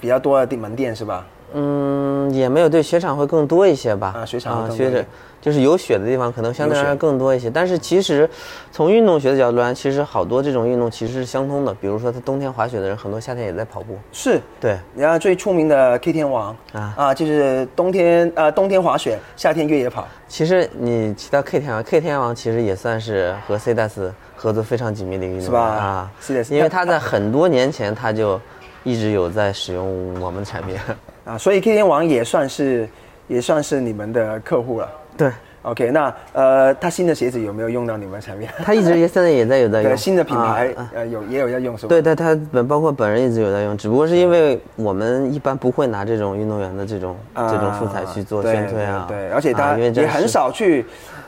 [0.00, 1.24] 比较多的店门店是吧？
[1.54, 4.14] 嗯，也没有对雪场会更多一些吧？
[4.16, 5.04] 啊雪场会更多雪场
[5.42, 7.50] 就是有雪的地方，可能相对来说更多一些。
[7.50, 8.30] 但是其实
[8.70, 11.74] 从运动学的角度来，其实好多这种运动其实是相通的。
[11.74, 13.98] 比如说，他冬天滑雪的人，很多夏天也在跑步。
[14.12, 14.40] 是。
[14.60, 20.06] 对，然后最出名的 K 天王啊啊，就是冬天呃冬天滑雪，夏天越野跑。
[20.28, 26.12] 其实你提到 K 天王，K 天王其实也算是和 C 大斯合作非常紧密的一个运动员是吧啊
[26.50, 28.40] 因为他在很多年前他就
[28.84, 30.76] 一直有在使用我们的产品。
[31.24, 32.88] 啊，所以 K 天王也算是
[33.28, 34.88] 也算是你们的客户了。
[35.16, 35.30] 对
[35.62, 38.48] ，OK，那呃，他新的鞋子有没有用到你们的产品？
[38.64, 41.88] 他一直也现在也在有在对，用新的品牌、呃有也有在用是吧？
[41.90, 49.04] 对，但他本包括本人一直有在用，只不过是因为我们一般不会拿这种运动员的这种、啊这种素材去做宣推啊。
[49.06, 50.84] 对，对对而且他也很少去，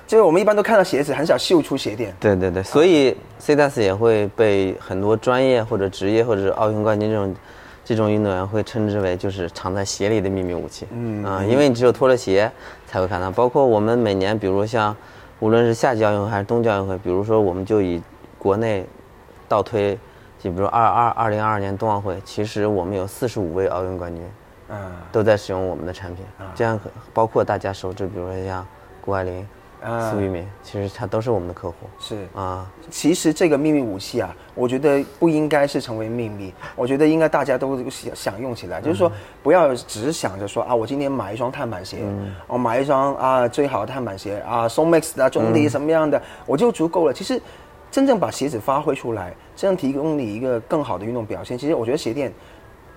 [0.07, 2.13] 就是我们一般都看到鞋子，很少秀出鞋垫。
[2.19, 7.35] 对对对，所以 C 大 S 也会被很多专业或者职业或者是奥运冠军这种
[7.85, 10.87] 这种运动员会称之为就是藏在鞋里的秘密武器。
[10.91, 12.51] 嗯啊，因为你只有脱了鞋
[12.87, 13.31] 才会看到。
[13.31, 14.97] 包括我们每年，比如像
[15.41, 18.03] 无论是夏季奥运会还是冬季奥运会，比如说我们就以
[18.39, 18.87] 国内
[19.47, 19.99] 倒推，
[20.39, 24.25] 就比如二二二零二二年冬奥会，其实我们有四十五位奥运冠军
[24.71, 26.25] 嗯，都在使用我们的产品。
[26.55, 28.67] 这样可包括大家熟知，比如说像
[29.03, 29.47] 谷爱凌、
[29.85, 32.27] 啊苏翊鸣，其实他都是我们的客户是。
[32.35, 32.67] 啊。
[32.91, 39.11] 其实这个秘密武器啊，我觉得不应该是成为秘密，我觉得应该大家都想想用起来，就是说
[39.43, 41.99] 不要只是想着说啊，我今天买一双碳板鞋，
[42.47, 47.13] 我买一双啊最好的碳板鞋啊 s o m a x 的中底什么样的，我就足够了。
[47.13, 47.41] 其实
[47.91, 52.33] 真正把鞋子发挥出来，真正提供你一个更好的运动表现，其实我觉得鞋垫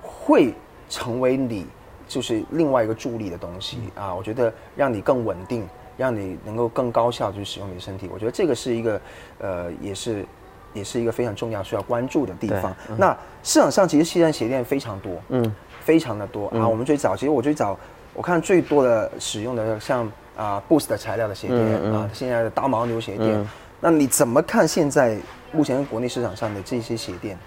[0.02, 0.54] 会
[0.90, 1.66] 成为你
[2.08, 5.68] 就是另外一个助力的东西啊，我觉得让你更稳定，
[5.98, 9.02] 让你能够更高效去使用你的身体，我觉得这个是一个
[9.40, 10.26] 呃，也是
[10.74, 12.76] 也是一个非常重要需要关注的地方。
[12.98, 16.68] 那市场上其实现在鞋垫非常多，嗯，非常的多、啊。
[16.68, 17.78] 我们最早其实我最早
[18.14, 21.60] 我看最多的使用的像啊、Boost 的材料的鞋垫、
[21.92, 23.48] 啊，现在的大牦牛鞋垫。
[23.80, 25.18] 那你怎么看现在
[25.52, 27.38] 目前国内市场上的这些鞋垫？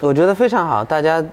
[0.00, 0.84] 我觉得非常好。
[0.84, 1.24] 大家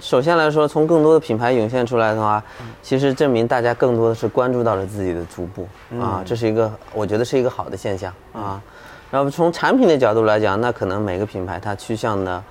[0.00, 2.42] 首先来说，从更多的品牌涌现出来的话，
[2.82, 5.66] 其实证明大家更多的是关注到了自己的足部、
[6.00, 8.60] 啊，这是一个我觉得是一个好的现象啊。
[9.10, 12.42] 然后从产品的角度来讲，那可能每个品牌它趋向的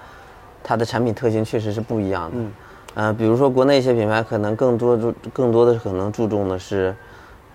[0.63, 2.37] 它的产品特性确实是不一样的。
[2.37, 2.51] 嗯，
[2.93, 6.95] 呃，比如说国内一些品牌可能更多注更多的可能注重的是。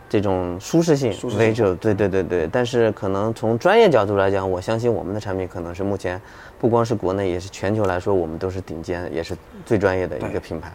[0.09, 2.49] 这种舒适性舒适性为主，对对对对。
[2.53, 6.23] 但是可能从专业角度来讲，我相信我们的产品可能是目前
[6.59, 10.73] 不光是国内，也是全球来说，我们都是顶尖，也是最专业的一个品牌。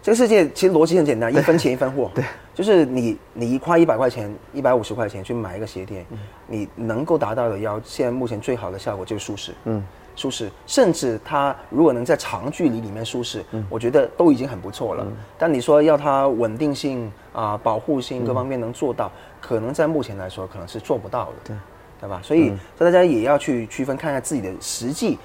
[0.00, 2.10] 这个世界其实逻辑很简单，一分钱一分货。
[2.14, 6.06] 对，就是你你花一百块钱、一百五十块钱去买一个鞋垫，
[6.46, 9.52] 你能够达到的要现在目前最好的效果就是舒适。
[9.64, 15.06] 嗯，舒适，甚至它如果能在长距离里面舒适，我觉得都已经很不错了。
[15.36, 19.10] 但你说要它稳定性啊、保护性各方面能做到，
[19.40, 21.32] 可能在目前来说可能是做不到的。
[21.44, 21.56] 对，
[22.00, 22.20] 对吧？
[22.22, 25.18] 所以，所以大家也要去区分看看自己的实际，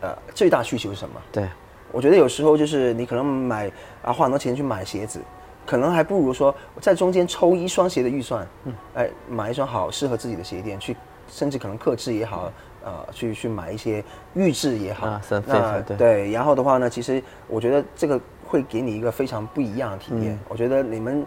[0.00, 1.20] 呃，最大需求是什么。
[1.32, 1.48] 对，
[1.90, 3.70] 我觉得有时候就是你可能买
[4.02, 5.20] 啊花很多钱去买鞋子，
[5.66, 10.96] 可能还不如说在中间抽一双鞋的预算，嗯，哎，买一双好适合自己的鞋垫，去
[11.28, 12.52] 甚至可能克制也好，
[12.84, 14.04] 呃，去去买一些
[14.34, 20.38] 预制也好，啊三那对对，然后的话呢，其实我觉得这个会给你一个非常不一样的体验。
[20.48, 21.26] 我觉得你们。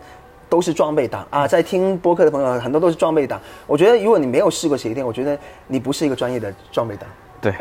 [0.54, 3.42] 都是装备党啊，在听播客的朋友很多都是装备党。
[3.66, 5.36] 我觉得如果你没有试过鞋垫，我觉得
[5.66, 7.10] 你不是一个专业的装备党。
[7.42, 7.52] 对，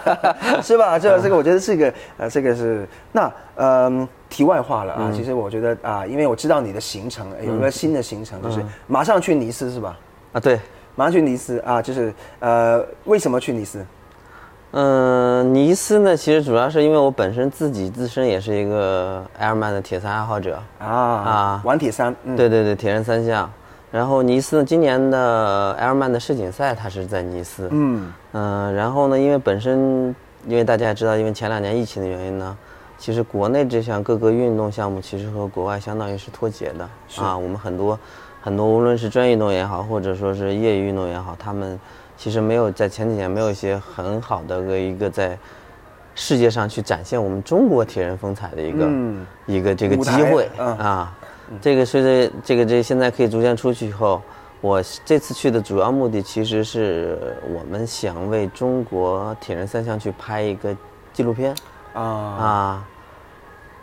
[0.60, 0.98] 是吧？
[0.98, 5.10] 这个这个，我觉得是一个呃，这个是那嗯，题外话了啊。
[5.10, 9.98] 其实我觉得啊，因为我知道你的行程呃有个新的行程，就是马上去尼斯是吧？
[10.34, 10.60] 啊对，
[10.96, 13.82] 马上去尼斯啊，就是呃，为什么去尼斯？
[14.76, 23.48] 嗯、尼斯呢，其实主要是因为我本身自己自身也是一个 Airman 的铁三爱好者，啊啊玩铁三，嗯，对对对，铁人三项。
[23.92, 27.68] 然后尼斯呢，今年的埃尔曼的世锦赛它是在尼斯。
[27.70, 30.12] 嗯嗯、然后呢，因为本身，
[30.48, 32.56] 因为大家也知道，因为前两年疫情的原因呢，
[32.98, 37.38] 其实国内这项各个运动项目其实和国外相当于是脱节的啊。
[37.38, 37.96] 我们很多
[38.42, 41.78] 很多，无论是专业运动员也好，或者说是业余运动员也好，他们
[42.24, 45.38] 其实没有在前几年没有一些很好的一个在
[46.14, 51.14] 世界上去展现我们中国铁人风采的一个、嗯一个这个机会嗯啊。
[51.60, 54.22] 这个随着这个这现在可以逐渐出去以后，
[54.62, 60.74] 我这次去的主要目的其实是我们想为中国铁人三项去拍一个
[61.12, 61.54] 纪录片
[61.92, 62.88] 啊，啊，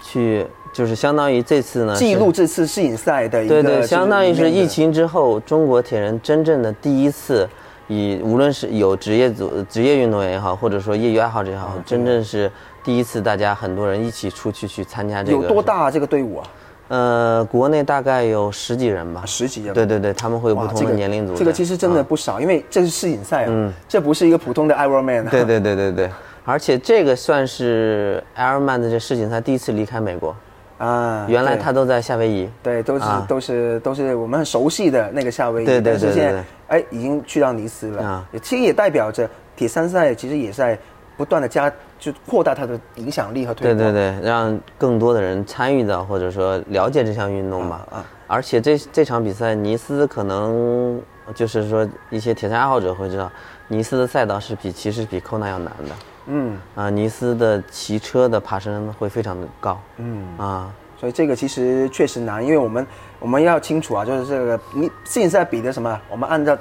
[0.01, 7.47] 去就是相当于这次呢记录这次世锦赛的一个对对，相当于是疫情之后，中国铁人真正的第一次
[7.91, 12.49] 以，无论是有职业组、职业运动员也好，或者说业余爱好者也好，真正是
[12.85, 15.43] 第一次，大家很多人一起出去去参加这个。
[15.43, 15.61] 有多？
[15.61, 16.47] 大这个队伍啊？
[16.87, 19.23] 呃，国内大概有十几人吧。
[19.25, 19.73] 十几人。
[19.73, 21.39] 对对对，他们会有不，同的年龄组的。
[21.39, 25.29] 这个其实真的啊不少，因为这是世锦赛啊，这不是一个普通的 Ironman 啊。
[25.29, 26.09] 对对对对对，
[26.45, 30.35] 而且这个算是 Ironman 的这世锦赛第一次离开美国，
[30.77, 32.49] 啊，原来他都在夏威夷。
[32.63, 40.77] 对，都是、啊都是都是我们很熟悉的那个夏威夷，对对对哎已经去到尼斯了，啊其实也代表着铁三赛其实也在
[41.17, 43.77] 不断的加就扩大它的影响力和推广。
[43.77, 47.85] 对对对，让更多的人参与到或者说了解这项运动吧。
[47.91, 51.01] 啊啊而且这这场比赛，尼斯可能
[51.35, 53.29] 就是说一些铁三爱好者会知道，
[53.67, 55.95] 尼斯的赛道是比其实比 Kona 要难的。
[56.27, 59.77] 嗯啊，尼斯的骑车的爬升会非常的高。
[59.97, 62.85] 嗯，啊，所以这个其实确实难，因为我们
[63.17, 65.99] 我们要清楚啊，就是这个你现在比的什么？
[66.07, 66.55] 我们按照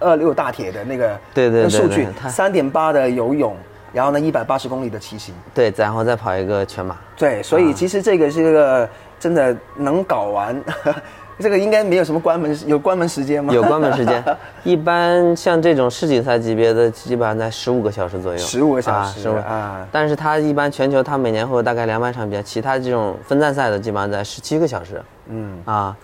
[0.00, 3.56] 二六大铁的那个对对数据三点八的游泳，
[3.92, 5.32] 然后呢一百八十公里的骑行。
[5.54, 6.96] 对，然后再跑一个全马。
[7.16, 10.60] 对，所以其实这个是一个真的能搞完，
[11.38, 13.52] 这个应该没有什么关门，有关门时间吗？
[13.52, 14.24] 有关门时间，
[14.64, 18.38] 一般像这种世锦赛级别的，基本上在十五个小时左右。
[18.38, 25.02] 十五个小时十五啊但是它一般全球，它每年会有大概两百场比赛，其他这种分站赛的基本上在十七个小时。
[25.28, 25.94] 嗯啊，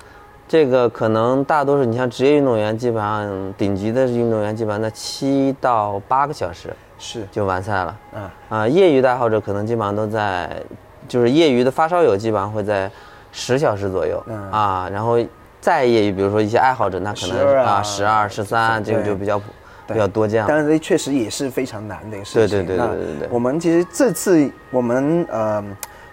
[0.47, 6.69] 这个可能大多数你像职业运动员，基本上顶级的运动员基本上在七到八个小时
[6.99, 7.97] 是就完赛了。
[8.15, 10.63] 啊啊，业余的爱好者可能基本上都在，
[11.09, 12.91] 就是业余的发烧友基本上会在
[13.33, 14.51] 十小时左右、嗯。
[14.53, 15.19] 啊，然后
[15.61, 19.41] 再业余，比如说一些爱好者，那可能12啊啊十二、十三，这个就比较
[19.87, 20.47] 对比较多这样。
[20.47, 22.65] 当然这确实也是非常难的一个事情。
[22.65, 25.65] 对对对对对对对我们其实这次我们呃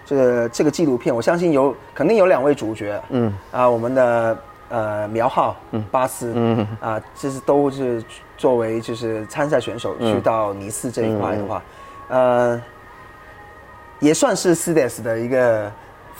[0.04, 3.32] 这个这个纪录片，我相信有肯定有两位主角，嗯。
[3.52, 5.56] 啊，我们的呃苗浩、
[5.90, 6.66] 巴斯，嗯。
[6.80, 8.02] 啊，这是都是
[8.36, 10.14] 作为就是参赛选手嗯。
[10.14, 11.62] 去到尼斯这一块的话，
[12.08, 12.60] 呃，
[14.00, 15.70] 也算是 CDS 的一个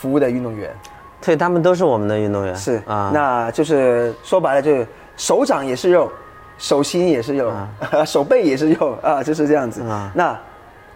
[0.00, 0.74] 服务的运动员。
[1.20, 2.56] 对，他们都是我们的运动员。
[2.56, 4.86] 是啊，那就是说白了，就是
[5.18, 6.10] 手掌也是肉，
[6.56, 7.68] 手心也是肉，啊
[8.06, 9.82] 手背也是肉啊，就是这样子。
[9.82, 10.38] 啊那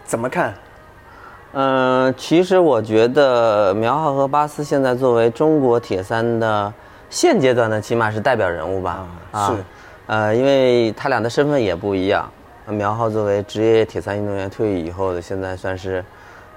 [0.03, 0.53] 怎么看？
[1.53, 6.73] 嗯、其实我觉得苗浩和巴斯现在作为中国铁三的
[7.09, 9.07] 现阶段的起码是代表人物吧。
[9.31, 9.63] 啊是，
[10.07, 12.27] 呃，因为他俩的身份也不一样。
[12.67, 16.03] 苗浩作为职业铁三运动员退役以后的，现在算是，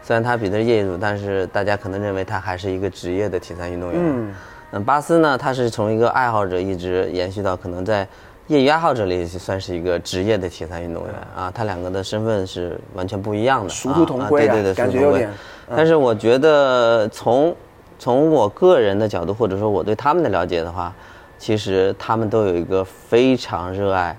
[0.09, 4.01] 虽然他比的是业余组，但是大家可能认为他还是一个职业的铁三运动员。
[4.03, 4.35] 嗯
[4.71, 8.09] 嗯，巴斯呢，他是从一个爱好者一直延续到可能在
[8.47, 15.31] 业余爱好者里算是一个职业的铁三运动员啊，他两个的身份是完全不一样的，殊途同归啊对对对，感觉殊途同归有点
[15.69, 17.55] 嗯但是我觉得从
[17.99, 20.91] 从我个人的角度，或者说我对他们的了解的话，
[21.39, 24.17] 其实他们都有一个非常热爱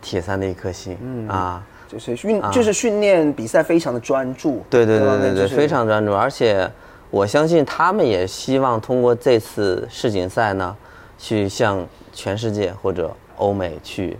[0.00, 1.64] 铁三的一颗心、嗯啊。
[1.92, 4.64] 就是训，就是训练比赛非常的专注。
[4.70, 6.66] 对对对对对，就是非常专注，而且
[7.10, 10.74] 我相信他们也希望通过这次世锦赛呢，
[11.18, 14.16] 去向全世界或者欧美去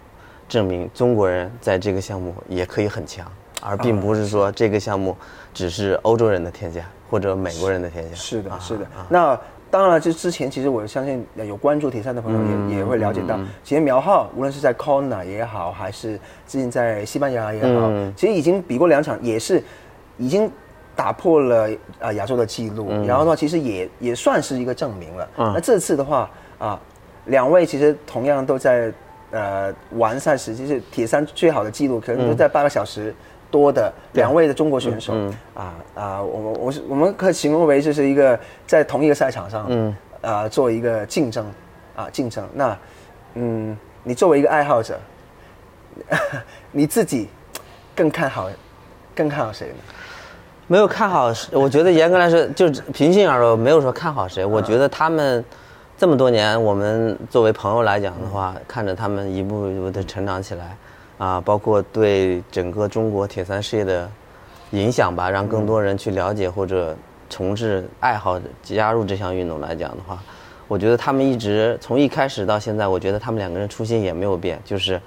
[0.47, 3.27] 证明中国人在这个项目也可以很强，
[3.63, 5.17] 而并不是说这个项目
[5.55, 8.15] 只是欧洲人的天下或者美国人的天下。
[8.15, 8.87] 是的，啊是的。
[9.09, 9.41] 那
[9.73, 19.65] 当然，就之前其实我相信呃有关注铁三的朋友嗯也、也会了解到，其实苗浩无论是在 Kona 也好，还是最近在西班牙也好，嗯其实已经比过两场，也是
[20.19, 20.51] 已经
[20.95, 25.29] 打破了啊亚洲的记录，然后的话其实也也算是一个证明了。
[25.39, 26.79] 嗯那这次的话啊，
[27.25, 28.93] 两位其实同样都在
[29.31, 33.15] 呃完赛时，就是铁三最好的记录，可能都在八个小时。
[33.53, 35.13] 多的两位的中国选手、
[35.53, 41.47] 啊啊，我们我是我们可以形容为就是一个在同一个赛场上，嗯，啊做一个竞争
[41.95, 42.49] 啊竞争。
[42.55, 42.77] 那
[43.35, 44.99] 嗯，你作为一个爱好者，
[46.73, 47.29] 你自己
[47.95, 48.49] 更看好
[49.15, 49.75] 更看好谁呢？
[50.67, 54.47] 没有看好，我觉得严格来说，就是平心而论，没有说看好谁。
[54.47, 55.45] 我觉得他们
[55.99, 60.75] 这么多年，我们作为朋友来讲的话，看着他们一步一步的成长起来，
[61.19, 64.11] 啊，包括对整个中国铁三事业的
[64.71, 66.97] 影响吧，让更多人去了解或者
[67.29, 70.19] 从事爱好加入这项运动来讲的话，
[70.69, 75.01] 我觉得他们一直从一开始到现在，我觉得他们两个人初心也没有变，就是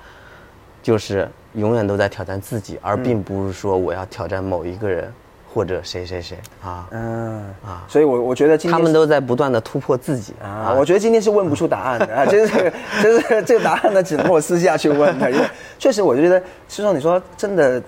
[0.82, 5.12] 就是永远都在挑战自己，而并不是说我要挑战某一个人
[5.56, 6.86] 或者谁谁谁啊。
[6.91, 15.45] 嗯啊，所以我我觉得今天他们都在不断的突破自己啊，我觉得今天是问不出答案的啊，就是这个就是 这个答案呢，只能我私下去问的，因为
[15.80, 16.38] 确实我觉得，
[16.68, 17.82] 师兄你说真的，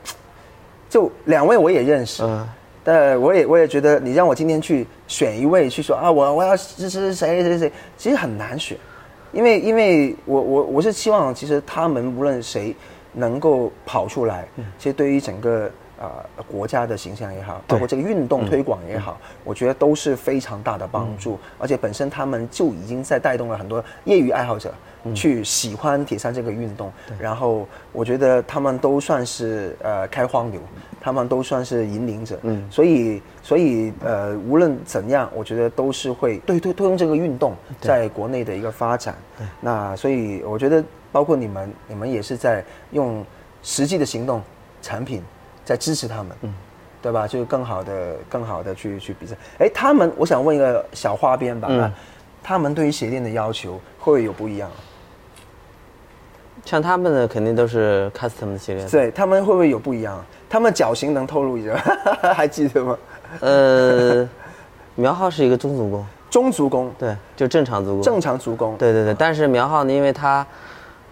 [0.89, 2.47] 就两位我也认识，嗯，
[2.85, 8.77] 但我也我也觉得你让我今天去选一位去说啊，我我要支持谁谁谁，其实很难选，
[9.33, 12.73] 因为因为我我我是希望其实他们无论谁
[13.11, 14.47] 能够跑出来，
[14.79, 15.69] 其实对于整个。
[15.99, 21.39] 啊，国家的形象也好，包括这个运动推广也好，我觉得都是非常大的帮助。
[21.57, 24.71] 而且本身他们就已经在带动了很多业余爱好者
[25.15, 26.91] 去喜欢铁三这个运动。
[27.19, 30.61] 然后我觉得他们都算是呃开荒牛，
[31.01, 32.37] 他们都算是引领者。
[32.43, 39.15] 嗯，所以所以呃无论怎样，我觉得都是会对推推动这个运动在国内的一个发展。
[39.61, 43.25] 那所以我觉得包括你们，你们也是在用
[43.63, 44.43] 实际的行动
[44.79, 45.23] 产品。
[45.67, 46.53] 在支持他们，嗯，
[47.01, 47.27] 对吧？
[47.27, 49.35] 就更好的、更好的去去比赛。
[49.57, 51.91] 哎，他们，我想问一个小花边吧，嗯，
[52.41, 54.71] 他们对于鞋垫的要求会不会有不一样？
[56.63, 60.23] 像他们的肯定都是 custom 的鞋垫，对他们会不会有不一样？
[60.49, 61.75] 他们脚型能透露一下？
[62.33, 62.97] 还记得吗？
[63.41, 64.29] 呃，
[64.95, 69.13] 苗浩是一个中足弓，中足弓，对，就正常足弓，正常足弓，对对对。
[69.13, 70.47] 但是苗浩呢，因为他。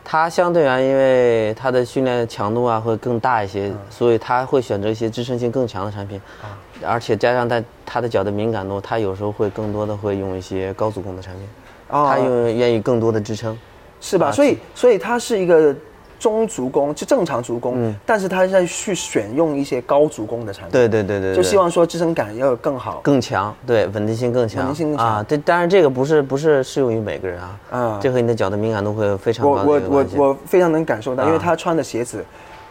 [0.05, 6.21] 他相对而言因为他的训练强度啊会更大一些，所以他会选择一些支撑性更强的产品，
[6.85, 11.43] 而且加上他他的脚的敏感度，他有时候会更多的会用一些高足弓的产品，
[11.89, 13.57] 他用愿意更多的支撑，
[13.99, 14.31] 是吧？
[14.31, 15.75] 所以所以他是一个。
[16.25, 20.71] 中足弓就正常足弓，但是他在去选用一些高足弓的产品。
[20.71, 24.65] 对对对对，就希望说支撑感要更好、更强，对，稳定性更强。
[24.65, 27.59] 稳定性啊，对，当然这个不是不是适用于每个人啊。
[27.69, 29.51] 啊，这和你的脚的敏感度会非常高。
[29.51, 32.25] 我我我我非常能感受到，因为他穿的鞋子，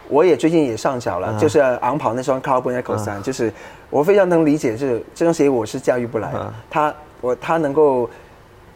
[0.09, 3.53] 我也最近也上脚了，就是昂跑那双 Carbon Echo 三，就是
[3.89, 6.33] 我非常能理解，是这双鞋我是驾驭不来。
[6.69, 8.09] 他我他能够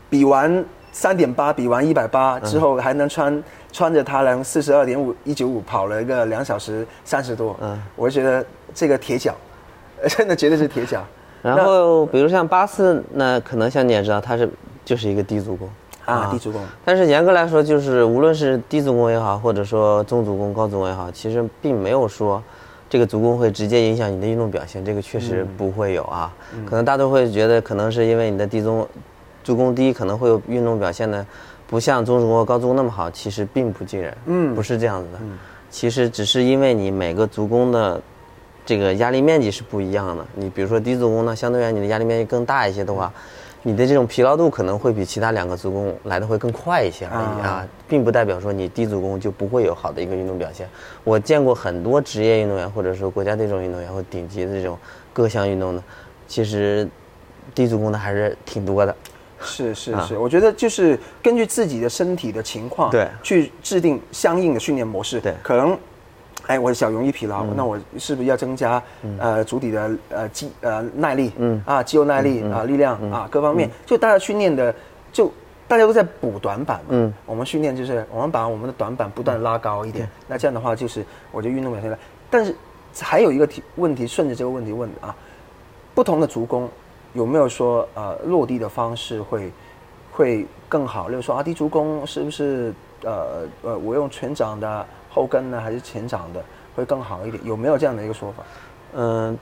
[0.09, 0.63] 比完
[0.99, 3.41] 三点八，比完一百八之后还能穿。
[3.71, 8.43] 穿着它，然后四十二点五一九五跑了一个两小时三十多，嗯，我觉得
[8.73, 9.35] 这个铁脚，
[10.09, 11.05] 真的绝对是铁脚。
[11.43, 14.49] 然后比如像八四，那可能像你也知道，它是
[14.83, 15.69] 就是一个低足弓
[16.05, 16.59] 啊，低足弓。
[16.83, 22.41] 但是严格来说，就是无论是低足弓也好，或者说中足弓、高足弓也好，其实并没有说
[22.89, 26.33] 这个足弓会直接影响你的运动表现，这个确实不会有啊。
[26.65, 28.87] 可能大多会觉得，可能是因为你的低足
[29.49, 31.25] 足弓低，可能会有运动表现的。
[31.65, 34.15] 不像中足弓、高足弓那么好，其实并不尽然。
[34.25, 35.19] 嗯，不是这样子的。
[35.21, 35.37] 嗯，
[35.69, 38.01] 其实只是因为你每个足弓的
[38.65, 40.25] 这个压力面积是不一样的。
[40.33, 43.13] 你比如说低足弓呢，相对于你的压力面积更大一些的话，
[43.61, 50.67] 你的这种疲劳度可能会比其他两个足弓来的会更快一些而已啊，并不代表说你低足弓就不会有好的一个运动表现。
[51.03, 54.75] 我见过很多职业运动员，或者说国家队这种运动员或顶级的这种
[55.13, 55.83] 各项运动的，
[56.27, 56.89] 其实
[57.53, 58.95] 低足弓的还是挺多的。
[59.41, 65.19] 是是是，我觉得就是根据自己的身体的情况，对，去制定相应的训练模式。
[65.19, 65.77] 对，可能，
[66.47, 68.81] 哎，我小容易疲劳，那我是不是要增加
[69.17, 71.31] 呃足底的呃肌呃耐力？
[71.37, 74.73] 嗯啊，肌肉耐力啊，力量啊，各方面，就大家训练的，
[75.11, 75.31] 就
[75.67, 76.85] 大家都在补短板嘛。
[76.89, 81.97] 嗯，我们训练就是我们把我们的短板不断拉高一点，那这样的话就是我觉得运动表现了。
[82.29, 82.55] 但是
[82.99, 85.15] 还有一个题问题，顺着这个问题问啊，
[85.95, 86.69] 不同的足弓。
[87.13, 89.51] 有没有说呃落地的方式会
[90.11, 91.07] 会更好？
[91.07, 96.43] 例如说阿迪足弓是不是呃呃我用全掌的后跟呢，还是前掌的
[96.75, 97.43] 会更好一点？
[97.43, 98.43] 有没有这样的一个说法？
[98.95, 99.37] 嗯，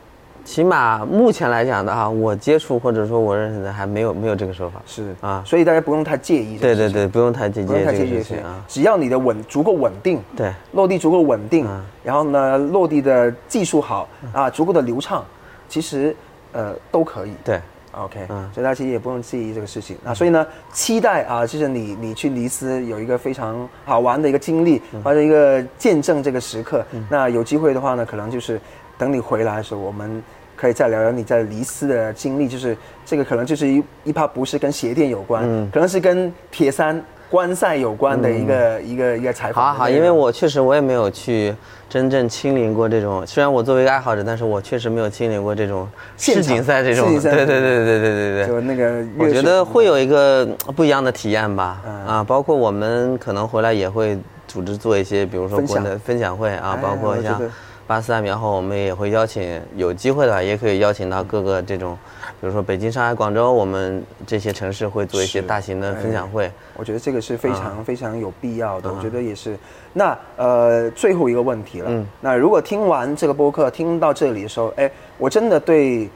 [0.45, 4.81] 起码目前来讲的啊，我接触或者说我认识的还没有没有这个说法。
[4.85, 6.57] 是啊，所以大家不用太介意。
[6.57, 7.65] 对对对，不用太介意。
[7.65, 11.67] 不用太介意啊，只要你的稳足够稳定，对，落地足够稳定，
[12.03, 15.25] 然后呢落地的技术好啊，足够的流畅，
[15.67, 16.15] 其实。
[16.57, 17.33] 呃，都可以。
[17.45, 19.95] 对，OK，嗯，所以大家其实也不用介意这个事情。
[20.03, 26.83] 那所以呢，期待啊，就是你你去尼斯有一个非常好玩的一个经历，或者一个见证这个时刻。
[27.09, 28.59] 那有机会的话呢，可能就是
[28.97, 30.23] 等你回来的时候，我们
[30.55, 32.47] 可以再聊聊你在尼斯的经历。
[32.47, 36.99] 就是这个可能就是一一怕不是跟鞋垫有关，可能是跟铁三
[37.29, 39.63] 观赛有关的一个、一个一个采访。
[39.63, 41.53] 好啊好，因为我确实我也没有去
[41.89, 47.07] 真正亲临过这种，虽然我作为一个爱好者，但是我确实没有亲临过这种世锦赛这种。
[47.19, 48.47] 对对对对对对对。
[48.47, 51.81] 就那个，我觉得会有一个不一样的体验吧。
[52.07, 54.17] 啊，包括我们可能回来也会
[54.47, 57.41] 组织做一些，比如说国内分享会啊，包括像。
[57.87, 61.97] 八四大苗后，我们也会邀请有机会的话，也可以邀请到各个这种，
[62.39, 66.51] 比如说北京、上海、广州，我们这些城市会做一些大型的分享会。
[66.75, 68.93] 我觉得这个是非常非常有必要的。
[68.93, 69.57] 我觉得也是。
[69.93, 71.87] 那呃，最后一个问题了。
[71.89, 72.05] 嗯。
[72.21, 76.07] 那如果听完这个播客，听到这里的时候，哎，我真的对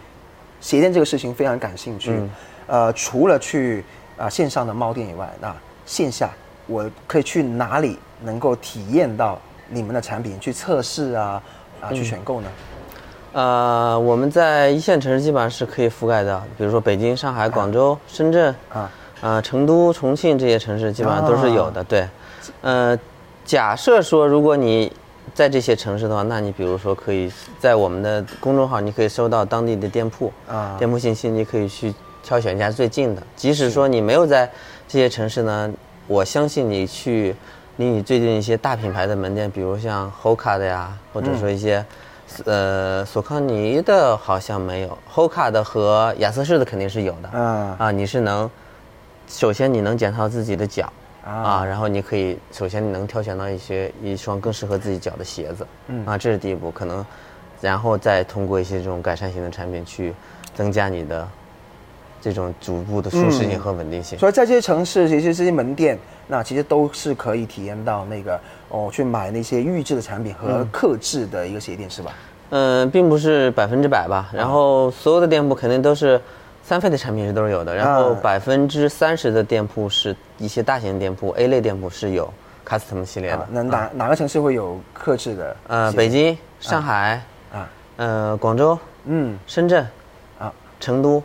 [0.59, 2.11] 鞋店这个事情非常感兴趣。
[2.11, 2.29] 嗯。
[2.67, 3.83] 呃，除了去
[4.15, 5.51] 啊线上的猫店以外，那
[5.87, 6.29] 线下
[6.67, 11.41] 我可以去哪里能够体验到你们的产品，去测试啊？
[11.81, 12.47] 啊，去选购呢？
[13.33, 21.81] 呃，我们在一线城市基本上是可以覆盖的，比如说北京、上海、广州、深圳啊，啊，成都、重庆这些城市基本上都是有的。
[21.83, 22.05] 对，
[22.61, 22.97] 呃，
[23.45, 24.91] 假设说如果你
[25.33, 33.23] 在这些城市的话，那你比如说可以在我们的公众号，你可以搜到当地的店铺啊，店铺信息，你可以去挑选一下最近的。
[33.35, 34.49] 即使说你没有在
[34.87, 35.71] 这些城市呢，
[36.07, 37.35] 我相信你去。
[37.77, 41.83] 离你最近一些大品牌的门店，比如像 Hoka 的呀，或者说一些，
[42.45, 47.29] 呃，索康尼的好像没有，Hoka 的和亚瑟士的肯定是有的。
[47.39, 48.49] 啊啊，你是能，
[49.27, 50.91] 首先你能检测自己的脚
[51.25, 55.67] 啊，然后你可以首先你能挑选到一些一双更适合自己脚的鞋子。
[55.87, 57.05] 嗯啊，这是第一步，可能，
[57.59, 60.13] 然后再通过一些这种改善型的产品去
[60.55, 61.27] 增加你的
[62.21, 64.17] 这种逐步的舒适性和稳定性。
[64.17, 65.97] 所以在这些城市，其实这些门店。
[66.27, 72.13] 那其实都是可以体验到那个哦，去买那些预制的产品和克制的一个鞋店是吧？
[72.51, 74.29] 嗯，并不是百分之百吧。
[74.33, 76.21] 然后所有的店铺肯定都是
[76.63, 77.75] 三费的产品是都是有的。
[77.75, 82.33] 然后百分之三十的店铺是一些大型店铺 A 类店铺是有
[82.65, 83.45] custom 系列的。
[83.51, 85.57] 那哪哪个城市会有克制的？
[85.67, 89.85] 呃，北京、上海啊，呃，广州，嗯，深圳，
[90.39, 91.21] 啊，成都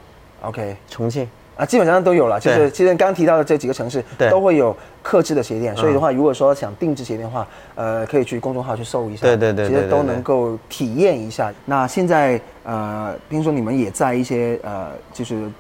[0.46, 1.28] ，OK，重庆。
[1.56, 11.50] 啊，基本上都有了，就是其实刚提到的这几个城市都会有克制的鞋店，所以的话，如果说想定制鞋垫的话，呃，可以去公众号去搜一下，对对对，其实都能够体验一下。
[11.64, 15.50] 那现在呃，听说你们也在一些呃，就是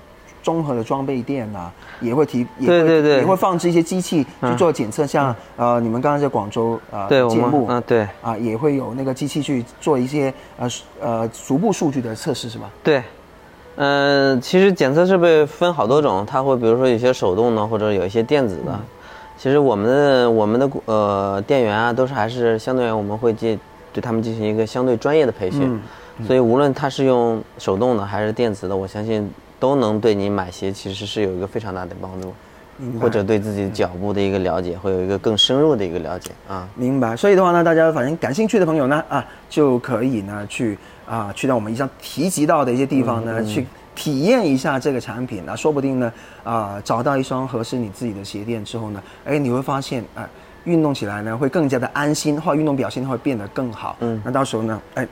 [0.42, 1.72] 综合的装备店呐，
[2.02, 10.68] 也会提，对对对，也会放置一些机器去做检测，像呃，你们刚刚在广州啊，节目啊，对，啊，也会有那个机器去做一些呃
[11.00, 12.70] 呃足部数据的测试，是吧？
[12.84, 13.02] 对。
[13.76, 18.78] 嗯，其实检测设备分好多种，它会比如说有些手动的，或者有一些电子的。
[19.38, 23.60] 其实我们的我们的呃店员啊，都是还是相对于我们会进
[23.92, 25.78] 对他们进行一个相对专业的培训，
[26.26, 32.32] 所以无论他是用手动的还是电子的，我相信都能对你买鞋其实是有一个非常大的帮助，
[32.98, 36.66] 或者对自己脚步的一个了解会有一个更深入的一个了解啊。
[36.74, 37.14] 明白。
[37.14, 40.78] 所以的话呢，大家反正感兴趣的朋友呢啊，就可以呢去。
[41.06, 46.12] 啊，去到我们以上提及到的一些地方呢，去体验一下这个产品，那说不定呢，
[46.44, 50.26] 啊，找到一双合适你自己的鞋垫之后呢，哎，你会发现，哎，
[50.64, 53.96] 运动起来呢会更加的安心，或运动表现会变得更好。
[54.00, 55.06] 嗯，那到时候呢，哎，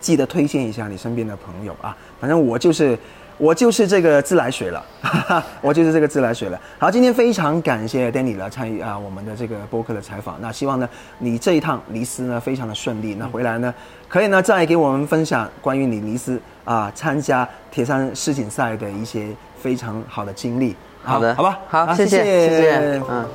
[0.00, 2.98] 记得推荐一下你身边的朋友啊，反正我就是。
[3.40, 4.84] 我就是这个自来水了，
[5.62, 6.60] 我就是这个自来水了。
[6.78, 10.36] 好，今天非常感谢 Danny 来参与啊我们的这个播客的采访。
[10.42, 10.86] 那希望呢，
[11.18, 13.14] 你这一趟尼斯呢非常的顺利。
[13.14, 13.72] 那回来呢，
[14.10, 19.28] 可以呢再给我们分享关于你尼斯啊参加铁三世锦赛的一些
[19.58, 20.76] 非常好的经历。
[21.02, 23.26] 好的，好吧，好，谢谢，谢谢，嗯。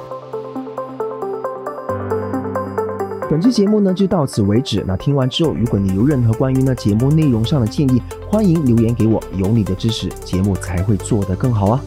[3.35, 4.81] 本期节目呢就到此为止。
[4.87, 9.21] 那听完之后，如果你有任何关于呢节目内容上的建议，欢迎留言给我。
[9.33, 11.83] 有你的支持，节目才会做得更好啊。